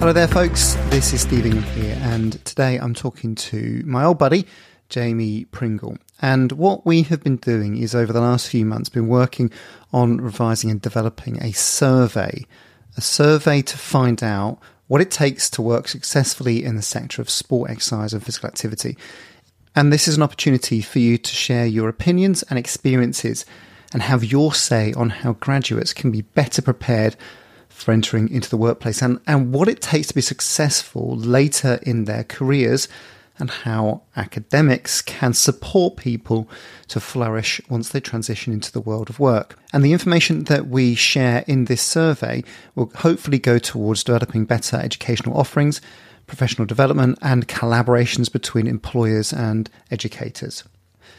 Hello 0.00 0.14
there, 0.14 0.28
folks. 0.28 0.76
This 0.88 1.12
is 1.12 1.20
Stephen 1.20 1.60
here, 1.60 1.94
and 2.00 2.42
today 2.46 2.78
I'm 2.78 2.94
talking 2.94 3.34
to 3.34 3.82
my 3.84 4.02
old 4.02 4.16
buddy, 4.16 4.46
Jamie 4.88 5.44
Pringle. 5.44 5.98
And 6.22 6.52
what 6.52 6.86
we 6.86 7.02
have 7.02 7.22
been 7.22 7.36
doing 7.36 7.76
is 7.76 7.94
over 7.94 8.10
the 8.10 8.22
last 8.22 8.48
few 8.48 8.64
months 8.64 8.88
been 8.88 9.08
working 9.08 9.52
on 9.92 10.16
revising 10.16 10.70
and 10.70 10.80
developing 10.80 11.42
a 11.42 11.52
survey, 11.52 12.46
a 12.96 13.02
survey 13.02 13.60
to 13.60 13.76
find 13.76 14.22
out 14.22 14.58
what 14.86 15.02
it 15.02 15.10
takes 15.10 15.50
to 15.50 15.60
work 15.60 15.86
successfully 15.86 16.64
in 16.64 16.76
the 16.76 16.82
sector 16.82 17.20
of 17.20 17.28
sport, 17.28 17.70
exercise, 17.70 18.14
and 18.14 18.24
physical 18.24 18.48
activity. 18.48 18.96
And 19.76 19.92
this 19.92 20.08
is 20.08 20.16
an 20.16 20.22
opportunity 20.22 20.80
for 20.80 20.98
you 20.98 21.18
to 21.18 21.34
share 21.34 21.66
your 21.66 21.90
opinions 21.90 22.42
and 22.44 22.58
experiences 22.58 23.44
and 23.92 24.00
have 24.00 24.24
your 24.24 24.54
say 24.54 24.94
on 24.94 25.10
how 25.10 25.34
graduates 25.34 25.92
can 25.92 26.10
be 26.10 26.22
better 26.22 26.62
prepared 26.62 27.16
for 27.82 27.92
entering 27.92 28.28
into 28.28 28.50
the 28.50 28.56
workplace 28.56 29.02
and, 29.02 29.20
and 29.26 29.52
what 29.52 29.68
it 29.68 29.80
takes 29.80 30.08
to 30.08 30.14
be 30.14 30.20
successful 30.20 31.16
later 31.16 31.78
in 31.82 32.04
their 32.04 32.24
careers 32.24 32.88
and 33.40 33.50
how 33.50 34.02
academics 34.16 35.00
can 35.02 35.32
support 35.32 35.96
people 35.96 36.48
to 36.88 37.00
flourish 37.00 37.60
once 37.68 37.88
they 37.88 38.00
transition 38.00 38.52
into 38.52 38.70
the 38.70 38.80
world 38.80 39.08
of 39.08 39.18
work. 39.18 39.58
And 39.72 39.82
the 39.82 39.92
information 39.92 40.44
that 40.44 40.68
we 40.68 40.94
share 40.94 41.44
in 41.46 41.64
this 41.64 41.82
survey 41.82 42.44
will 42.74 42.92
hopefully 42.96 43.38
go 43.38 43.58
towards 43.58 44.04
developing 44.04 44.44
better 44.44 44.76
educational 44.76 45.38
offerings, 45.38 45.80
professional 46.26 46.66
development, 46.66 47.18
and 47.22 47.48
collaborations 47.48 48.30
between 48.30 48.66
employers 48.66 49.32
and 49.32 49.70
educators. 49.90 50.64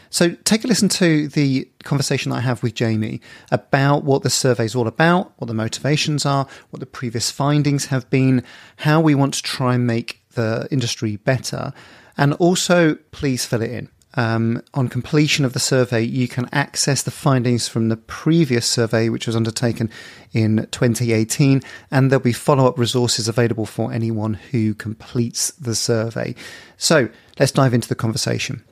So 0.10 0.32
take 0.44 0.64
a 0.64 0.68
listen 0.68 0.90
to 0.90 1.30
the 1.30 1.70
conversation 1.84 2.32
I 2.32 2.42
have 2.42 2.62
with 2.64 2.76
Jamie 2.76 3.22
about 3.50 4.04
what 4.04 4.24
the 4.24 4.30
survey 4.30 4.66
is 4.66 4.76
all 4.76 4.88
about, 4.88 5.32
what 5.38 5.48
the 5.48 5.54
motivations 5.54 6.26
are, 6.26 6.48
what 6.70 6.80
the 6.82 6.86
previous 6.86 7.32
findings 7.32 7.86
have 7.86 8.10
been, 8.10 8.44
how 8.78 9.00
we 9.00 9.16
want 9.16 9.36
to 9.36 9.44
try 9.44 9.76
and 9.76 9.88
make 9.88 10.22
the 10.34 10.68
industry 10.70 11.16
better, 11.16 11.74
and 12.18 12.34
also 12.36 12.96
please 13.12 13.46
fill 13.46 13.62
it 13.62 13.72
in. 13.72 13.90
Um, 14.16 14.62
on 14.74 14.90
completion 14.90 15.46
of 15.46 15.54
the 15.54 15.60
survey, 15.60 16.02
you 16.02 16.28
can 16.28 16.50
access 16.52 17.02
the 17.02 17.12
findings 17.12 17.68
from 17.68 17.88
the 17.88 17.96
previous 17.96 18.66
survey, 18.66 19.08
which 19.08 19.26
was 19.26 19.36
undertaken 19.36 19.90
in 20.34 20.68
2018, 20.72 21.62
and 21.90 22.12
there'll 22.12 22.22
be 22.22 22.34
follow 22.34 22.68
up 22.68 22.78
resources 22.78 23.30
available 23.30 23.66
for 23.66 23.94
anyone 23.94 24.34
who 24.34 24.74
completes 24.74 25.52
the 25.52 25.76
survey. 25.76 26.36
So 26.76 27.10
let's 27.40 27.54
dive 27.54 27.74
into 27.74 27.88
the 27.88 27.96
conversation. 27.96 28.64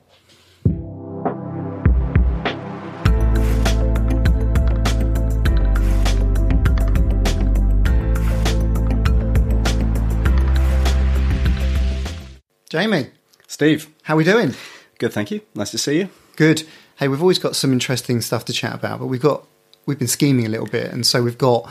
Jamie, 12.70 13.08
Steve, 13.48 13.90
how 14.04 14.14
are 14.14 14.18
we 14.18 14.22
doing? 14.22 14.54
good, 15.00 15.12
thank 15.12 15.32
you. 15.32 15.40
Nice 15.56 15.72
to 15.72 15.78
see 15.78 15.98
you. 15.98 16.08
Good. 16.36 16.62
Hey, 17.00 17.08
we've 17.08 17.20
always 17.20 17.40
got 17.40 17.56
some 17.56 17.72
interesting 17.72 18.20
stuff 18.20 18.44
to 18.44 18.52
chat 18.52 18.72
about, 18.72 19.00
but 19.00 19.06
we've 19.06 19.20
got 19.20 19.44
we've 19.86 19.98
been 19.98 20.06
scheming 20.06 20.46
a 20.46 20.48
little 20.48 20.68
bit, 20.68 20.92
and 20.92 21.04
so 21.04 21.20
we've 21.20 21.36
got 21.36 21.68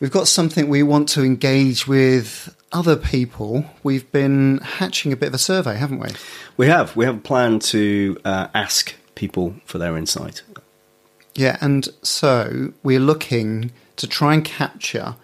we've 0.00 0.10
got 0.10 0.26
something 0.26 0.68
we 0.68 0.82
want 0.82 1.08
to 1.10 1.22
engage 1.22 1.86
with 1.86 2.52
other 2.72 2.96
people. 2.96 3.64
We've 3.84 4.10
been 4.10 4.58
hatching 4.58 5.12
a 5.12 5.16
bit 5.16 5.28
of 5.28 5.34
a 5.34 5.38
survey, 5.38 5.76
haven't 5.76 6.00
we? 6.00 6.08
We 6.56 6.66
have 6.66 6.96
we 6.96 7.04
have 7.04 7.18
a 7.18 7.20
plan 7.20 7.60
to 7.60 8.18
uh, 8.24 8.48
ask 8.54 8.96
people 9.14 9.54
for 9.66 9.78
their 9.78 9.96
insight. 9.96 10.42
Yeah, 11.36 11.58
and 11.60 11.88
so 12.02 12.72
we're 12.82 12.98
looking 12.98 13.70
to 13.94 14.08
try 14.08 14.34
and 14.34 14.44
capture 14.44 15.14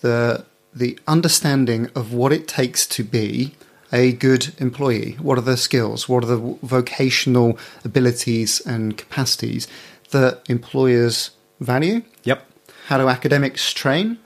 the 0.00 0.46
the 0.74 0.98
understanding 1.06 1.90
of 1.94 2.12
what 2.12 2.32
it 2.32 2.48
takes 2.48 2.88
to 2.88 3.04
be 3.04 3.54
a 3.92 4.12
good 4.12 4.54
employee. 4.58 5.16
What 5.20 5.38
are 5.38 5.42
the 5.42 5.56
skills? 5.56 6.08
What 6.08 6.24
are 6.24 6.26
the 6.26 6.58
vocational 6.62 7.58
abilities 7.84 8.60
and 8.60 8.96
capacities 8.96 9.68
that 10.10 10.42
employers 10.48 11.30
value? 11.60 12.02
Yep. 12.24 12.46
How 12.86 12.98
do 12.98 13.08
academics 13.08 13.72
train? 13.72 14.18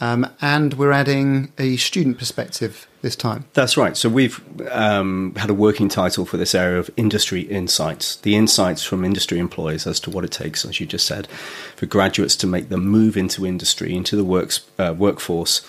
Um, 0.00 0.28
and 0.40 0.74
we're 0.74 0.90
adding 0.90 1.52
a 1.58 1.76
student 1.76 2.18
perspective 2.18 2.88
this 3.02 3.14
time. 3.14 3.44
That's 3.52 3.76
right. 3.76 3.96
So 3.96 4.08
we've 4.08 4.42
um, 4.70 5.32
had 5.36 5.48
a 5.48 5.54
working 5.54 5.88
title 5.88 6.26
for 6.26 6.36
this 6.36 6.56
area 6.56 6.80
of 6.80 6.90
industry 6.96 7.42
insights. 7.42 8.16
The 8.16 8.34
insights 8.34 8.82
from 8.82 9.04
industry 9.04 9.38
employers 9.38 9.86
as 9.86 10.00
to 10.00 10.10
what 10.10 10.24
it 10.24 10.32
takes, 10.32 10.64
as 10.64 10.80
you 10.80 10.86
just 10.86 11.06
said, 11.06 11.28
for 11.76 11.86
graduates 11.86 12.34
to 12.36 12.48
make 12.48 12.68
the 12.68 12.78
move 12.78 13.16
into 13.16 13.46
industry, 13.46 13.94
into 13.94 14.16
the 14.16 14.24
works 14.24 14.66
uh, 14.76 14.92
workforce, 14.96 15.62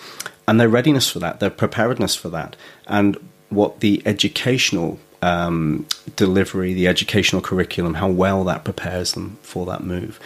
and 0.48 0.58
their 0.58 0.68
readiness 0.68 1.08
for 1.08 1.20
that, 1.20 1.38
their 1.38 1.50
preparedness 1.50 2.16
for 2.16 2.28
that, 2.30 2.56
and 2.88 3.16
what 3.50 3.80
the 3.80 4.02
educational 4.04 4.98
um, 5.24 5.86
delivery, 6.16 6.74
the 6.74 6.86
educational 6.86 7.40
curriculum, 7.40 7.94
how 7.94 8.08
well 8.08 8.44
that 8.44 8.62
prepares 8.62 9.14
them 9.14 9.38
for 9.42 9.64
that 9.66 9.82
move. 9.82 10.20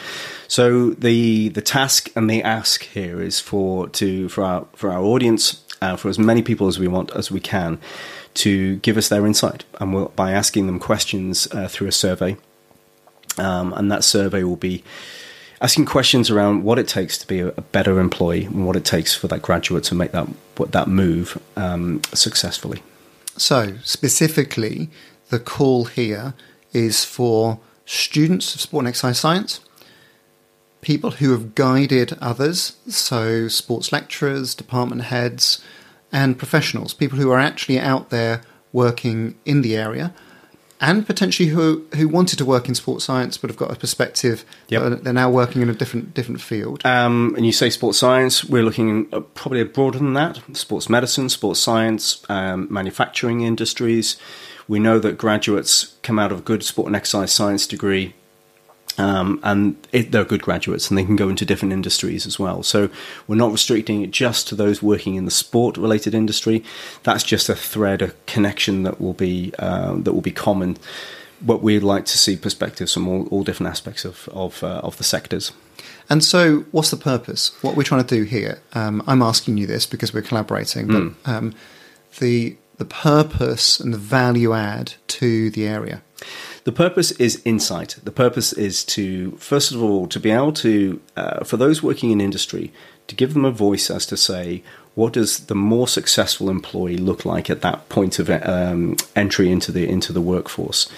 So 0.49 0.91
the 0.91 1.51
the 1.51 1.63
task 1.63 2.11
and 2.17 2.29
the 2.29 2.43
ask 2.43 2.83
here 2.83 3.23
is 3.23 3.39
for 3.39 3.89
to 3.91 4.29
for 4.29 4.43
our 4.43 4.67
for 4.75 4.91
our 4.91 5.03
audience, 5.03 5.63
uh, 5.81 5.97
for 5.97 6.09
as 6.09 6.19
many 6.19 6.43
people 6.43 6.67
as 6.67 6.79
we 6.79 6.89
want 6.89 7.13
as 7.13 7.31
we 7.31 7.39
can, 7.39 7.79
to 8.35 8.77
give 8.77 8.97
us 8.97 9.09
their 9.09 9.25
insight, 9.25 9.65
and 9.81 9.95
we'll, 9.95 10.09
by 10.17 10.33
asking 10.33 10.67
them 10.67 10.81
questions 10.81 11.47
uh, 11.53 11.69
through 11.69 11.89
a 11.89 11.93
survey, 11.93 12.37
um, 13.39 13.73
and 13.75 13.93
that 13.93 14.03
survey 14.03 14.43
will 14.43 14.57
be 14.57 14.83
asking 15.61 15.85
questions 15.85 16.31
around 16.31 16.65
what 16.65 16.79
it 16.79 16.89
takes 16.89 17.19
to 17.19 17.27
be 17.27 17.41
a, 17.41 17.51
better 17.51 18.01
employee 18.01 18.45
and 18.45 18.67
what 18.67 18.77
it 18.77 18.85
takes 18.85 19.15
for 19.15 19.29
that 19.29 19.43
graduate 19.43 19.85
to 19.85 19.95
make 19.95 20.13
that 20.13 20.27
that 20.71 20.89
move 20.89 21.41
um, 21.57 22.01
successfully. 22.15 22.83
So, 23.39 23.79
specifically, 23.85 24.91
the 25.31 25.39
call 25.39 25.85
here 25.85 26.35
is 26.73 27.05
for 27.05 27.61
students 27.85 28.55
of 28.55 28.61
sport 28.61 28.83
and 28.83 28.89
exercise 28.89 29.21
science, 29.21 29.61
people 30.81 31.13
who 31.13 31.31
have 31.31 31.55
guided 31.55 32.19
others, 32.21 32.77
so 32.89 33.47
sports 33.47 33.93
lecturers, 33.93 34.55
department 34.55 35.03
heads, 35.03 35.63
and 36.11 36.39
professionals, 36.39 36.95
people 36.95 37.19
who 37.19 37.31
are 37.31 37.39
actually 37.39 37.79
out 37.79 38.11
there 38.11 38.43
working 38.73 39.37
in 39.45 39.63
the 39.63 39.77
area. 39.77 40.13
And 40.81 41.07
potentially 41.07 41.49
who 41.49 41.85
who 41.97 42.09
wanted 42.09 42.37
to 42.39 42.45
work 42.45 42.69
in 42.69 42.75
sports 42.75 43.05
science 43.05 43.37
but 43.37 43.51
have 43.51 43.57
got 43.57 43.73
a 43.73 43.77
perspective. 43.77 44.45
Yep. 44.69 45.03
they're 45.03 45.13
now 45.13 45.31
working 45.31 45.63
in 45.63 45.69
a 45.69 45.75
different 45.75 46.15
different 46.15 46.41
field. 46.41 46.85
Um, 46.85 47.35
and 47.37 47.45
you 47.45 47.53
say 47.53 47.71
sports 47.71 47.99
science, 47.99 48.45
we're 48.45 48.63
looking 48.63 49.09
at 49.13 49.35
probably 49.35 49.65
broader 49.65 49.99
than 49.99 50.15
that: 50.15 50.41
sports 50.53 50.89
medicine, 50.89 51.29
sports 51.29 51.61
science, 51.61 52.25
um, 52.29 52.69
manufacturing 52.71 53.41
industries. 53.41 54.17
We 54.69 54.79
know 54.79 54.99
that 54.99 55.17
graduates 55.17 55.97
come 56.03 56.19
out 56.19 56.31
of 56.31 56.41
a 56.41 56.43
good 56.43 56.63
sport 56.63 56.89
and 56.89 56.97
exercise 56.97 57.33
science 57.33 57.67
degree 57.67 58.15
um, 58.99 59.41
and 59.43 59.77
it, 59.93 60.11
they're 60.13 60.25
good 60.25 60.43
graduates 60.43 60.91
and 60.91 60.99
they 60.99 61.05
can 61.05 61.17
go 61.17 61.29
into 61.29 61.45
different 61.45 61.73
industries 61.73 62.27
as 62.27 62.39
well. 62.39 62.63
So 62.63 62.91
we're 63.27 63.37
not 63.37 63.53
restricting 63.53 64.03
it 64.03 64.11
just 64.11 64.49
to 64.49 64.55
those 64.55 64.83
working 64.83 65.15
in 65.15 65.25
the 65.25 65.31
sport 65.31 65.77
related 65.77 66.15
industry. 66.15 66.65
That's 67.05 67.23
just 67.23 67.49
a 67.49 67.55
thread, 67.55 68.03
a 68.03 68.13
connection 68.27 68.83
that 68.83 69.01
will 69.01 69.15
be 69.15 69.53
uh, 69.59 69.95
that 69.99 70.13
will 70.13 70.21
be 70.23 70.33
common. 70.33 70.77
But 71.41 71.63
we'd 71.63 71.85
like 71.85 72.05
to 72.07 72.19
see 72.19 72.37
perspectives 72.37 72.93
from 72.95 73.07
all, 73.07 73.29
all 73.29 73.45
different 73.45 73.71
aspects 73.71 74.05
of 74.05 74.29
of, 74.33 74.63
uh, 74.65 74.81
of 74.83 74.97
the 74.97 75.05
sectors. 75.05 75.53
And 76.11 76.25
so, 76.25 76.65
what's 76.73 76.91
the 76.91 76.97
purpose? 76.97 77.53
What 77.63 77.77
we're 77.77 77.83
trying 77.85 78.05
to 78.05 78.15
do 78.17 78.25
here? 78.25 78.61
Um, 78.73 79.03
I'm 79.07 79.23
asking 79.23 79.59
you 79.59 79.67
this 79.67 79.87
because 79.87 80.13
we're 80.13 80.23
collaborating, 80.23 80.87
but 80.89 81.03
Mm. 81.03 81.15
um, 81.27 81.55
the 82.19 82.57
the 82.79 82.85
purpose 82.85 83.79
and 83.81 83.93
the 83.93 83.99
value 83.99 84.53
add 84.55 84.95
to 85.09 85.51
the 85.51 85.67
area. 85.67 86.03
The 86.69 86.73
purpose 86.73 87.13
is 87.13 87.41
insight. 87.47 87.97
The 88.05 88.13
purpose 88.13 88.53
is 88.53 88.85
to, 88.85 89.31
first 89.39 89.73
of 89.73 89.83
all, 89.83 90.07
to 90.09 90.21
be 90.21 90.31
able 90.31 90.53
to, 90.53 91.01
uh, 91.17 91.43
for 91.43 91.57
those 91.57 91.83
working 91.83 92.11
in 92.11 92.21
industry, 92.21 92.75
to 93.07 93.15
give 93.15 93.33
them 93.33 93.47
a 93.47 93.51
voice 93.51 93.91
as 93.91 94.05
to 94.05 94.19
say, 94.19 94.63
what 94.95 95.15
does 95.15 95.47
the 95.47 95.55
more 95.55 95.89
successful 95.89 96.51
employee 96.51 96.99
look 96.99 97.25
like 97.25 97.49
at 97.49 97.63
that 97.63 97.89
point 97.89 98.19
of 98.19 98.29
um, 98.29 98.99
entry 99.17 99.51
into 99.51 99.73
the 99.73 99.89
into 99.89 100.13
the 100.13 100.21
workforce? 100.21 100.91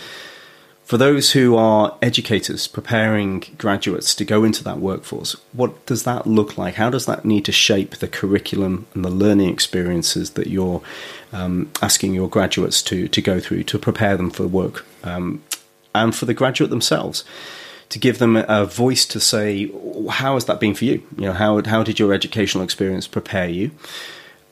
For 0.83 0.97
those 0.97 1.31
who 1.31 1.55
are 1.55 1.97
educators 2.03 2.67
preparing 2.67 3.45
graduates 3.57 4.13
to 4.17 4.25
go 4.25 4.43
into 4.43 4.65
that 4.65 4.81
workforce, 4.81 5.37
what 5.53 5.87
does 5.87 6.03
that 6.03 6.27
look 6.27 6.59
like? 6.59 6.75
How 6.75 6.91
does 6.91 7.07
that 7.07 7.25
need 7.25 7.45
to 7.45 7.53
shape 7.53 7.99
the 7.99 8.09
curriculum 8.09 8.89
and 8.93 9.05
the 9.05 9.09
learning 9.09 9.51
experiences 9.51 10.31
that 10.31 10.49
you're 10.49 10.83
um, 11.33 11.71
asking 11.81 12.15
your 12.15 12.29
graduates 12.29 12.83
to, 12.83 13.07
to 13.07 13.23
go 13.23 13.39
through 13.39 13.63
to 13.63 13.79
prepare 13.79 14.17
them 14.17 14.31
for 14.31 14.49
work 14.49 14.85
um, 15.05 15.41
and 15.95 16.15
for 16.15 16.27
the 16.27 16.35
graduate 16.35 16.71
themselves? 16.71 17.25
To 17.91 17.99
give 17.99 18.19
them 18.19 18.37
a 18.37 18.65
voice 18.65 19.05
to 19.07 19.19
say, 19.19 19.69
how 20.09 20.35
has 20.35 20.45
that 20.45 20.61
been 20.61 20.75
for 20.75 20.85
you? 20.85 21.03
You 21.17 21.27
know, 21.27 21.33
how, 21.33 21.61
how 21.65 21.83
did 21.83 21.99
your 21.99 22.13
educational 22.13 22.63
experience 22.63 23.09
prepare 23.09 23.49
you? 23.49 23.73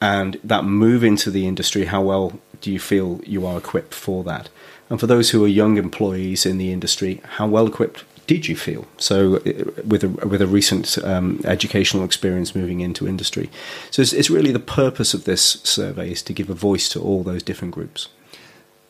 And 0.00 0.40
that 0.42 0.64
move 0.64 1.04
into 1.04 1.30
the 1.30 1.46
industry, 1.46 1.84
how 1.84 2.02
well 2.02 2.40
do 2.60 2.72
you 2.72 2.80
feel 2.80 3.20
you 3.24 3.46
are 3.46 3.58
equipped 3.58 3.94
for 3.94 4.24
that? 4.24 4.48
And 4.90 4.98
for 4.98 5.06
those 5.06 5.30
who 5.30 5.44
are 5.44 5.48
young 5.48 5.76
employees 5.76 6.46
in 6.46 6.58
the 6.58 6.72
industry, 6.72 7.20
how 7.36 7.46
well 7.46 7.66
equipped 7.66 8.04
did 8.26 8.46
you 8.46 8.56
feel? 8.56 8.86
So, 8.98 9.36
uh, 9.36 9.70
with 9.86 10.04
a, 10.04 10.08
with 10.08 10.42
a 10.42 10.46
recent 10.46 10.98
um, 10.98 11.40
educational 11.44 12.04
experience 12.04 12.54
moving 12.54 12.80
into 12.80 13.08
industry. 13.08 13.50
So, 13.90 14.02
it's, 14.02 14.12
it's 14.12 14.30
really 14.30 14.52
the 14.52 14.60
purpose 14.60 15.14
of 15.14 15.24
this 15.24 15.42
survey 15.64 16.12
is 16.12 16.22
to 16.22 16.32
give 16.32 16.50
a 16.50 16.54
voice 16.54 16.88
to 16.90 17.00
all 17.00 17.22
those 17.22 17.42
different 17.42 17.74
groups. 17.74 18.08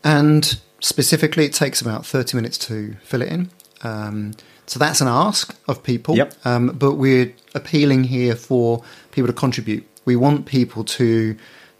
And 0.04 0.58
specifically, 0.80 1.44
it 1.44 1.52
takes 1.52 1.80
about 1.80 2.06
30 2.06 2.36
minutes 2.36 2.58
to 2.58 2.94
fill 3.02 3.22
it 3.22 3.28
in. 3.28 3.50
Um, 3.82 4.34
so 4.66 4.78
that's 4.78 5.00
an 5.00 5.08
ask 5.08 5.56
of 5.66 5.82
people. 5.82 6.16
Yep. 6.16 6.34
Um, 6.44 6.66
but 6.68 6.94
we're 6.94 7.32
appealing 7.54 8.04
here 8.04 8.36
for 8.36 8.82
people 9.12 9.26
to 9.26 9.32
contribute. 9.32 9.86
We 10.04 10.16
want 10.16 10.46
people 10.46 10.84
to 10.84 11.36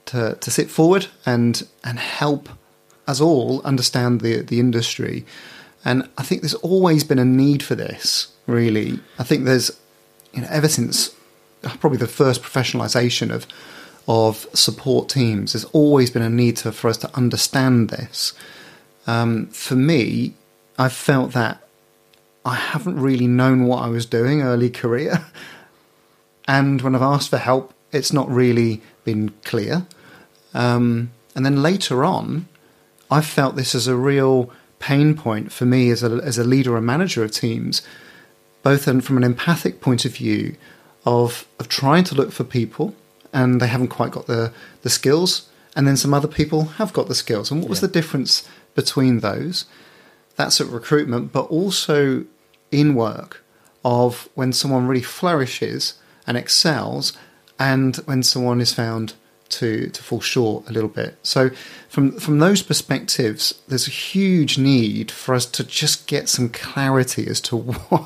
to, 0.07 0.37
to 0.37 0.51
sit 0.51 0.71
forward 0.71 1.07
and 1.27 1.67
and 1.85 1.99
help 1.99 2.49
us 3.07 3.21
all 3.21 3.61
understand 3.63 4.23
the 4.23 4.41
the 4.41 4.59
industry. 4.59 5.27
And 5.85 6.09
I 6.17 6.23
think 6.23 6.43
there's 6.43 6.55
always 6.55 7.05
been 7.05 7.19
a 7.19 7.25
need 7.25 7.63
for 7.63 7.75
this. 7.75 8.29
Really, 8.47 9.01
I 9.19 9.23
think 9.23 9.45
there's 9.45 9.71
you 10.33 10.41
know 10.41 10.49
ever 10.51 10.69
since 10.69 11.15
probably 11.63 11.99
the 11.99 12.07
first 12.07 12.43
professionalization 12.43 13.31
of 13.31 13.47
of 14.09 14.47
support 14.55 15.11
teams, 15.11 15.53
there's 15.53 15.67
always 15.67 16.11
been 16.11 16.23
a 16.23 16.31
need 16.31 16.57
to, 16.57 16.73
for 16.73 16.89
us 16.89 16.97
to 16.97 17.15
understand 17.15 17.91
this. 17.91 18.33
Um, 19.09 19.47
for 19.47 19.75
me, 19.75 20.35
I've 20.79 20.93
felt 20.93 21.33
that 21.33 21.61
I 22.45 22.55
haven't 22.55 23.01
really 23.01 23.27
known 23.27 23.65
what 23.65 23.83
I 23.83 23.89
was 23.89 24.07
doing 24.07 24.43
early 24.43 24.71
career. 24.71 25.25
And 26.51 26.81
when 26.81 26.95
I've 26.95 27.03
asked 27.03 27.29
for 27.29 27.37
help, 27.37 27.75
it's 27.93 28.11
not 28.11 28.27
really 28.31 28.81
been 29.05 29.35
clear. 29.45 29.87
Um, 30.55 31.11
and 31.35 31.45
then 31.45 31.63
later 31.63 32.07
on, 32.07 32.49
I 33.11 33.21
felt 33.21 33.55
this 33.55 33.75
as 33.75 33.87
a 33.87 33.95
real 33.95 34.51
pain 34.79 35.15
point 35.15 35.53
for 35.53 35.67
me 35.67 35.91
as 35.91 36.03
a, 36.03 36.09
as 36.25 36.39
a 36.39 36.45
leader 36.45 36.75
and 36.79 36.87
manager 36.87 37.23
of 37.23 37.33
teams, 37.33 37.83
both 38.63 38.85
from 38.85 39.17
an 39.19 39.25
empathic 39.25 39.83
point 39.83 40.07
of 40.07 40.15
view 40.17 40.57
of, 41.05 41.47
of 41.61 41.69
trying 41.69 42.05
to 42.05 42.15
look 42.15 42.33
for 42.33 42.45
people 42.45 42.95
and 43.31 43.61
they 43.61 43.67
haven't 43.67 43.89
quite 43.89 44.11
got 44.13 44.27
the, 44.27 44.51
the 44.81 44.89
skills, 44.91 45.51
and 45.77 45.87
then 45.87 45.99
some 45.99 46.15
other 46.15 46.29
people 46.29 46.65
have 46.79 46.95
got 46.95 47.09
the 47.09 47.15
skills. 47.15 47.51
And 47.51 47.61
what 47.61 47.69
was 47.69 47.83
Yeah. 47.83 47.89
the 47.89 47.93
difference 47.93 48.49
between 48.79 49.19
those? 49.19 49.65
That's 50.37 50.61
at 50.61 50.69
recruitment, 50.69 51.33
but 51.33 51.47
also 51.51 52.25
in 52.71 52.95
work 52.95 53.45
of 53.85 54.29
when 54.37 54.53
someone 54.53 54.87
really 54.87 55.03
flourishes 55.03 55.95
and 56.29 56.37
excels, 56.37 57.13
and 57.59 57.97
when 58.07 58.23
someone 58.23 58.61
is 58.61 58.73
found 58.73 59.15
to 59.49 59.89
to 59.89 60.03
fall 60.03 60.21
short 60.21 60.69
a 60.71 60.73
little 60.73 60.95
bit. 61.03 61.17
So, 61.25 61.51
from 61.89 62.21
from 62.21 62.39
those 62.39 62.63
perspectives, 62.63 63.61
there's 63.67 63.89
a 63.89 63.97
huge 64.13 64.59
need 64.59 65.11
for 65.11 65.35
us 65.35 65.47
to 65.47 65.65
just 65.65 66.07
get 66.07 66.29
some 66.29 66.49
clarity 66.51 67.27
as 67.27 67.41
to 67.49 67.57
what 67.89 68.03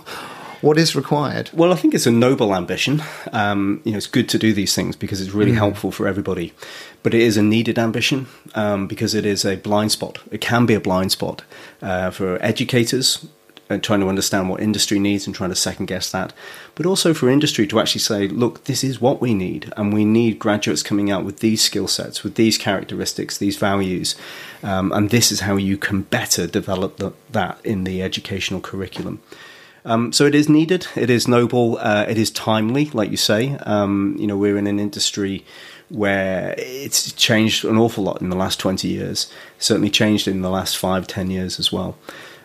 what 0.63 0.79
is 0.79 0.97
required. 0.97 1.51
Well, 1.53 1.73
I 1.73 1.77
think 1.77 1.93
it's 1.93 2.07
a 2.07 2.11
noble 2.11 2.55
ambition. 2.55 3.03
Um, 3.33 3.83
you 3.85 3.93
know, 3.93 3.99
it's 3.99 4.07
good 4.07 4.29
to 4.31 4.39
do 4.39 4.55
these 4.55 4.75
things 4.75 4.97
because 4.97 5.21
it's 5.21 5.35
really 5.35 5.53
helpful 5.53 5.91
for 5.91 6.07
everybody. 6.07 6.55
But 7.02 7.14
it 7.14 7.20
is 7.20 7.37
a 7.37 7.43
needed 7.43 7.78
ambition 7.78 8.26
um, 8.54 8.87
because 8.87 9.14
it 9.14 9.26
is 9.26 9.44
a 9.44 9.56
blind 9.56 9.93
spot. 9.93 10.19
It 10.31 10.40
can 10.40 10.66
be 10.66 10.75
a 10.75 10.81
blind 10.81 11.12
spot 11.12 11.43
uh, 11.81 12.10
for 12.10 12.40
educators 12.40 13.26
uh, 13.72 13.78
trying 13.78 14.00
to 14.00 14.08
understand 14.08 14.49
what 14.49 14.60
industry 14.60 14.99
needs 14.99 15.26
and 15.26 15.34
trying 15.34 15.50
to 15.50 15.56
second 15.56 15.87
guess 15.87 16.10
that. 16.10 16.32
But 16.75 16.87
also 16.87 17.14
for 17.14 17.28
industry 17.31 17.66
to 17.69 17.81
actually 17.81 18.00
say, 18.00 18.28
look, 18.28 18.64
this 18.64 18.84
is 18.84 19.00
what 19.00 19.20
we 19.20 19.34
need, 19.34 19.72
and 19.76 19.94
we 19.94 20.04
need 20.04 20.38
graduates 20.38 20.82
coming 20.82 21.10
out 21.10 21.25
with 21.25 21.40
these 21.40 21.62
skill 21.62 21.88
sets, 21.88 22.22
with 22.22 22.34
these 22.34 22.58
characteristics, 22.58 23.38
these 23.38 23.56
values, 23.56 24.14
um, 24.62 24.93
and 24.93 25.10
this 25.10 25.32
is 25.32 25.40
how 25.40 25.56
you 25.56 25.76
can 25.78 26.02
better 26.02 26.46
develop 26.46 26.99
the, 26.99 27.12
that 27.31 27.58
in 27.64 27.84
the 27.84 28.02
educational 28.02 28.60
curriculum. 28.60 29.20
Um, 29.84 30.12
so 30.12 30.26
it 30.26 30.34
is 30.34 30.49
needed. 30.49 30.87
It 30.94 31.10
is 31.10 31.26
noble. 31.26 31.78
Uh, 31.78 32.04
it 32.08 32.16
is 32.16 32.31
timely, 32.31 32.87
like 32.93 33.10
you 33.10 33.16
say. 33.16 33.56
Um, 33.66 34.16
you 34.19 34.26
know, 34.26 34.37
we're 34.37 34.56
in 34.56 34.66
an 34.66 34.78
industry 34.78 35.44
where 35.93 36.55
it's 36.59 37.12
changed 37.12 37.65
an 37.65 37.77
awful 37.77 38.03
lot 38.05 38.21
in 38.21 38.31
the 38.31 38.37
last 38.37 38.59
twenty 38.59 38.89
years. 38.89 39.31
Certainly 39.59 39.91
changed 39.91 40.27
in 40.27 40.43
the 40.43 40.50
last 40.50 40.77
five, 40.77 41.06
ten 41.06 41.31
years 41.31 41.61
as 41.61 41.71
well. 41.71 41.97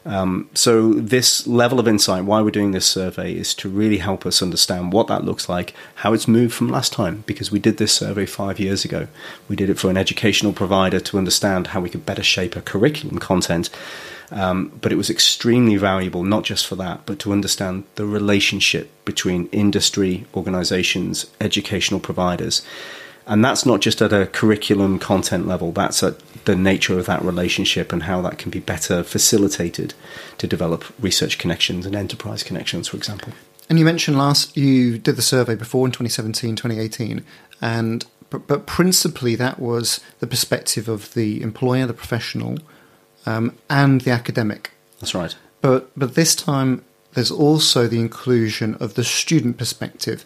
Um, 0.06 0.50
so 0.54 0.94
this 0.94 1.46
level 1.48 1.80
of 1.80 1.88
insight, 1.88 2.24
why 2.24 2.42
we're 2.42 2.52
doing 2.52 2.72
this 2.72 2.86
survey, 2.86 3.34
is 3.34 3.54
to 3.56 3.68
really 3.68 3.98
help 3.98 4.26
us 4.26 4.42
understand 4.42 4.94
what 4.94 5.08
that 5.08 5.26
looks 5.26 5.50
like, 5.50 5.74
how 5.96 6.14
it's 6.14 6.30
moved 6.30 6.54
from 6.54 6.70
last 6.70 6.94
time. 6.94 7.24
Because 7.26 7.52
we 7.52 7.60
did 7.60 7.78
this 7.78 7.92
survey 7.92 8.26
five 8.26 8.58
years 8.58 8.86
ago. 8.86 9.08
We 9.50 9.56
did 9.58 9.70
it 9.70 9.80
for 9.80 9.90
an 9.90 9.98
educational 9.98 10.54
provider 10.54 11.02
to 11.02 11.18
understand 11.18 11.68
how 11.68 11.82
we 11.82 11.90
could 11.90 12.06
better 12.06 12.24
shape 12.24 12.56
a 12.56 12.62
curriculum 12.62 13.20
content. 13.20 13.70
Um, 14.30 14.72
but 14.82 14.92
it 14.92 14.98
was 14.98 15.10
extremely 15.10 15.78
valuable, 15.78 16.24
not 16.24 16.44
just 16.44 16.68
for 16.68 16.76
that, 16.76 17.06
but 17.06 17.20
to 17.20 17.32
understand 17.32 17.86
the 17.96 18.06
relationship 18.06 18.90
between 19.06 19.48
industry, 19.52 20.26
organizations, 20.36 21.28
educational 21.40 22.02
providers. 22.02 22.62
And 23.28 23.44
that's 23.44 23.66
not 23.66 23.82
just 23.82 24.02
at 24.02 24.14
a 24.14 24.26
curriculum 24.28 25.00
content 25.00 25.48
level, 25.48 25.72
that's 25.74 26.02
at 26.02 26.20
the 26.46 26.56
nature 26.56 26.98
of 26.98 27.06
that 27.08 27.22
relationship 27.22 27.92
and 27.92 28.04
how 28.04 28.22
that 28.22 28.38
can 28.38 28.50
be 28.50 28.60
better 28.60 29.04
facilitated 29.04 29.94
to 30.38 30.48
develop 30.48 30.86
research 31.00 31.38
connections 31.38 31.86
and 31.86 31.94
enterprise 31.96 32.42
connections, 32.42 32.88
for 32.88 32.96
example. 32.96 33.34
And 33.70 33.78
you 33.78 33.84
mentioned 33.86 34.18
last 34.18 34.56
you 34.56 34.98
did 34.98 35.18
the 35.18 35.22
survey 35.22 35.56
before 35.56 35.86
in 35.86 35.92
2017, 35.92 36.56
2018, 36.56 37.26
and 37.62 38.06
but, 38.30 38.48
but 38.48 38.66
principally 38.66 39.36
that 39.36 39.60
was 39.60 40.00
the 40.20 40.28
perspective 40.28 40.88
of 40.88 41.14
the 41.14 41.42
employer, 41.42 41.86
the 41.86 41.94
professional, 41.94 42.58
um, 43.26 43.58
and 43.70 44.02
the 44.02 44.12
academic. 44.12 44.72
That's 45.00 45.14
right. 45.14 45.36
But 45.62 45.92
but 45.98 46.16
this 46.16 46.34
time 46.34 46.84
there's 47.14 47.32
also 47.32 47.88
the 47.88 48.00
inclusion 48.00 48.76
of 48.76 48.94
the 48.94 49.04
student 49.04 49.58
perspective. 49.58 50.24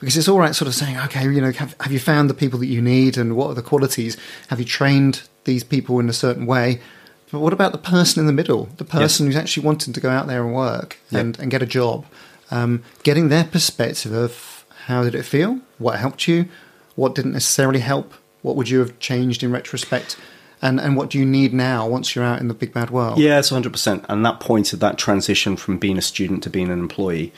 Because 0.00 0.16
it's 0.16 0.28
all 0.28 0.38
right, 0.38 0.54
sort 0.54 0.66
of 0.68 0.74
saying, 0.74 0.96
okay, 0.98 1.22
you 1.24 1.40
know, 1.40 1.52
have, 1.52 1.76
have 1.80 1.92
you 1.92 1.98
found 2.00 2.28
the 2.30 2.34
people 2.34 2.58
that 2.60 2.66
you 2.66 2.80
need, 2.82 3.16
and 3.18 3.36
what 3.36 3.48
are 3.50 3.54
the 3.54 3.62
qualities? 3.62 4.16
Have 4.48 4.58
you 4.58 4.64
trained 4.64 5.22
these 5.44 5.62
people 5.62 6.00
in 6.00 6.08
a 6.08 6.12
certain 6.12 6.46
way? 6.46 6.80
But 7.30 7.40
what 7.40 7.52
about 7.52 7.72
the 7.72 7.78
person 7.78 8.18
in 8.20 8.26
the 8.26 8.32
middle, 8.32 8.70
the 8.78 8.84
person 8.84 9.26
who's 9.26 9.36
actually 9.36 9.64
wanting 9.66 9.92
to 9.92 10.00
go 10.00 10.10
out 10.10 10.26
there 10.26 10.42
and 10.44 10.54
work 10.54 10.98
Yeah. 11.10 11.20
and, 11.20 11.38
and 11.38 11.50
get 11.50 11.62
a 11.62 11.66
job? 11.66 12.06
Um, 12.50 12.82
getting 13.04 13.28
their 13.28 13.44
perspective 13.44 14.12
of 14.12 14.64
how 14.86 15.04
did 15.04 15.14
it 15.14 15.22
feel, 15.22 15.60
what 15.78 15.98
helped 16.00 16.26
you, 16.26 16.48
what 16.96 17.14
didn't 17.14 17.32
necessarily 17.32 17.78
help, 17.80 18.12
what 18.42 18.56
would 18.56 18.68
you 18.68 18.80
have 18.80 18.98
changed 18.98 19.42
in 19.44 19.52
retrospect, 19.52 20.16
and 20.62 20.80
and 20.80 20.96
what 20.96 21.10
do 21.10 21.18
you 21.18 21.24
need 21.24 21.52
now 21.54 21.86
once 21.86 22.14
you're 22.14 22.24
out 22.24 22.40
in 22.40 22.48
the 22.48 22.54
big 22.54 22.72
bad 22.72 22.90
world? 22.90 23.18
Yeah, 23.18 23.38
it's 23.38 23.50
100%. 23.50 24.04
And 24.08 24.26
that 24.26 24.40
point 24.40 24.72
of 24.72 24.80
that 24.80 24.98
transition 24.98 25.56
from 25.56 25.78
being 25.78 25.96
a 25.98 26.02
student 26.02 26.42
to 26.42 26.50
being 26.50 26.70
an 26.70 26.78
employee 26.80 27.32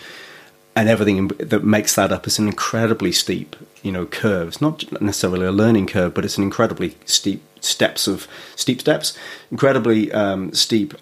and 0.75 0.88
everything 0.88 1.29
that 1.29 1.64
makes 1.64 1.95
that 1.95 2.12
up 2.12 2.26
is 2.26 2.38
an 2.38 2.47
incredibly 2.47 3.12
steep, 3.12 3.57
you 3.83 3.93
know, 3.93 4.07
curve. 4.07 4.49
It's 4.49 4.61
not 4.61 5.00
necessarily 5.02 5.47
a 5.47 5.52
learning 5.52 5.87
curve, 5.87 6.14
but 6.14 6.25
it's 6.25 6.38
an 6.38 6.45
incredibly 6.45 6.97
steep 7.05 7.43
steps 7.61 8.07
of 8.07 8.26
steep 8.57 8.81
steps, 8.81 9.17
incredibly 9.50 10.11
um, 10.12 10.52
steep 10.52 10.95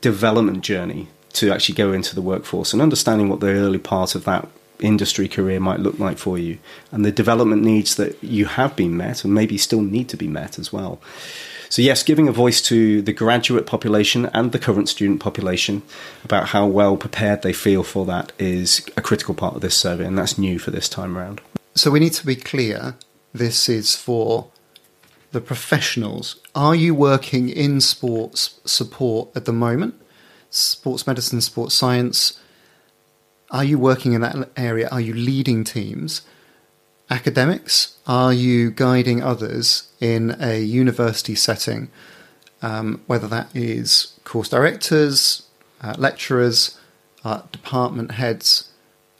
development 0.00 0.62
journey 0.62 1.08
to 1.34 1.50
actually 1.52 1.74
go 1.74 1.92
into 1.92 2.14
the 2.14 2.22
workforce 2.22 2.72
and 2.72 2.82
understanding 2.82 3.28
what 3.28 3.40
the 3.40 3.48
early 3.48 3.78
part 3.78 4.14
of 4.14 4.24
that 4.24 4.48
industry 4.80 5.26
career 5.26 5.58
might 5.58 5.80
look 5.80 5.98
like 5.98 6.18
for 6.18 6.38
you 6.38 6.56
and 6.92 7.04
the 7.04 7.10
development 7.10 7.62
needs 7.62 7.96
that 7.96 8.22
you 8.22 8.44
have 8.44 8.76
been 8.76 8.96
met 8.96 9.24
and 9.24 9.34
maybe 9.34 9.58
still 9.58 9.82
need 9.82 10.08
to 10.08 10.16
be 10.16 10.28
met 10.28 10.58
as 10.58 10.72
well. 10.72 11.00
So, 11.70 11.82
yes, 11.82 12.02
giving 12.02 12.28
a 12.28 12.32
voice 12.32 12.62
to 12.62 13.02
the 13.02 13.12
graduate 13.12 13.66
population 13.66 14.26
and 14.32 14.52
the 14.52 14.58
current 14.58 14.88
student 14.88 15.20
population 15.20 15.82
about 16.24 16.48
how 16.48 16.66
well 16.66 16.96
prepared 16.96 17.42
they 17.42 17.52
feel 17.52 17.82
for 17.82 18.06
that 18.06 18.32
is 18.38 18.86
a 18.96 19.02
critical 19.02 19.34
part 19.34 19.54
of 19.54 19.60
this 19.60 19.76
survey, 19.76 20.06
and 20.06 20.16
that's 20.16 20.38
new 20.38 20.58
for 20.58 20.70
this 20.70 20.88
time 20.88 21.16
around. 21.16 21.40
So 21.74 21.90
we 21.90 22.00
need 22.00 22.14
to 22.14 22.26
be 22.26 22.36
clear. 22.36 22.96
This 23.34 23.68
is 23.68 23.94
for 23.94 24.48
the 25.32 25.40
professionals. 25.40 26.36
Are 26.54 26.74
you 26.74 26.94
working 26.94 27.50
in 27.50 27.80
sports 27.80 28.60
support 28.64 29.28
at 29.36 29.44
the 29.44 29.52
moment? 29.52 29.94
Sports 30.50 31.06
medicine, 31.06 31.42
sports 31.42 31.74
science. 31.74 32.40
Are 33.50 33.64
you 33.64 33.78
working 33.78 34.14
in 34.14 34.22
that 34.22 34.50
area? 34.56 34.88
Are 34.88 35.00
you 35.00 35.12
leading 35.12 35.64
teams? 35.64 36.22
Academics. 37.10 37.96
Are 38.06 38.32
you 38.32 38.70
guiding 38.70 39.22
others 39.22 39.88
in 40.00 40.36
a 40.40 40.60
university 40.62 41.34
setting? 41.34 41.90
Um, 42.60 43.02
whether 43.06 43.28
that 43.28 43.54
is 43.54 44.18
course 44.24 44.48
directors, 44.48 45.46
uh, 45.80 45.94
lecturers, 45.96 46.78
uh, 47.24 47.42
department 47.52 48.12
heads, 48.12 48.70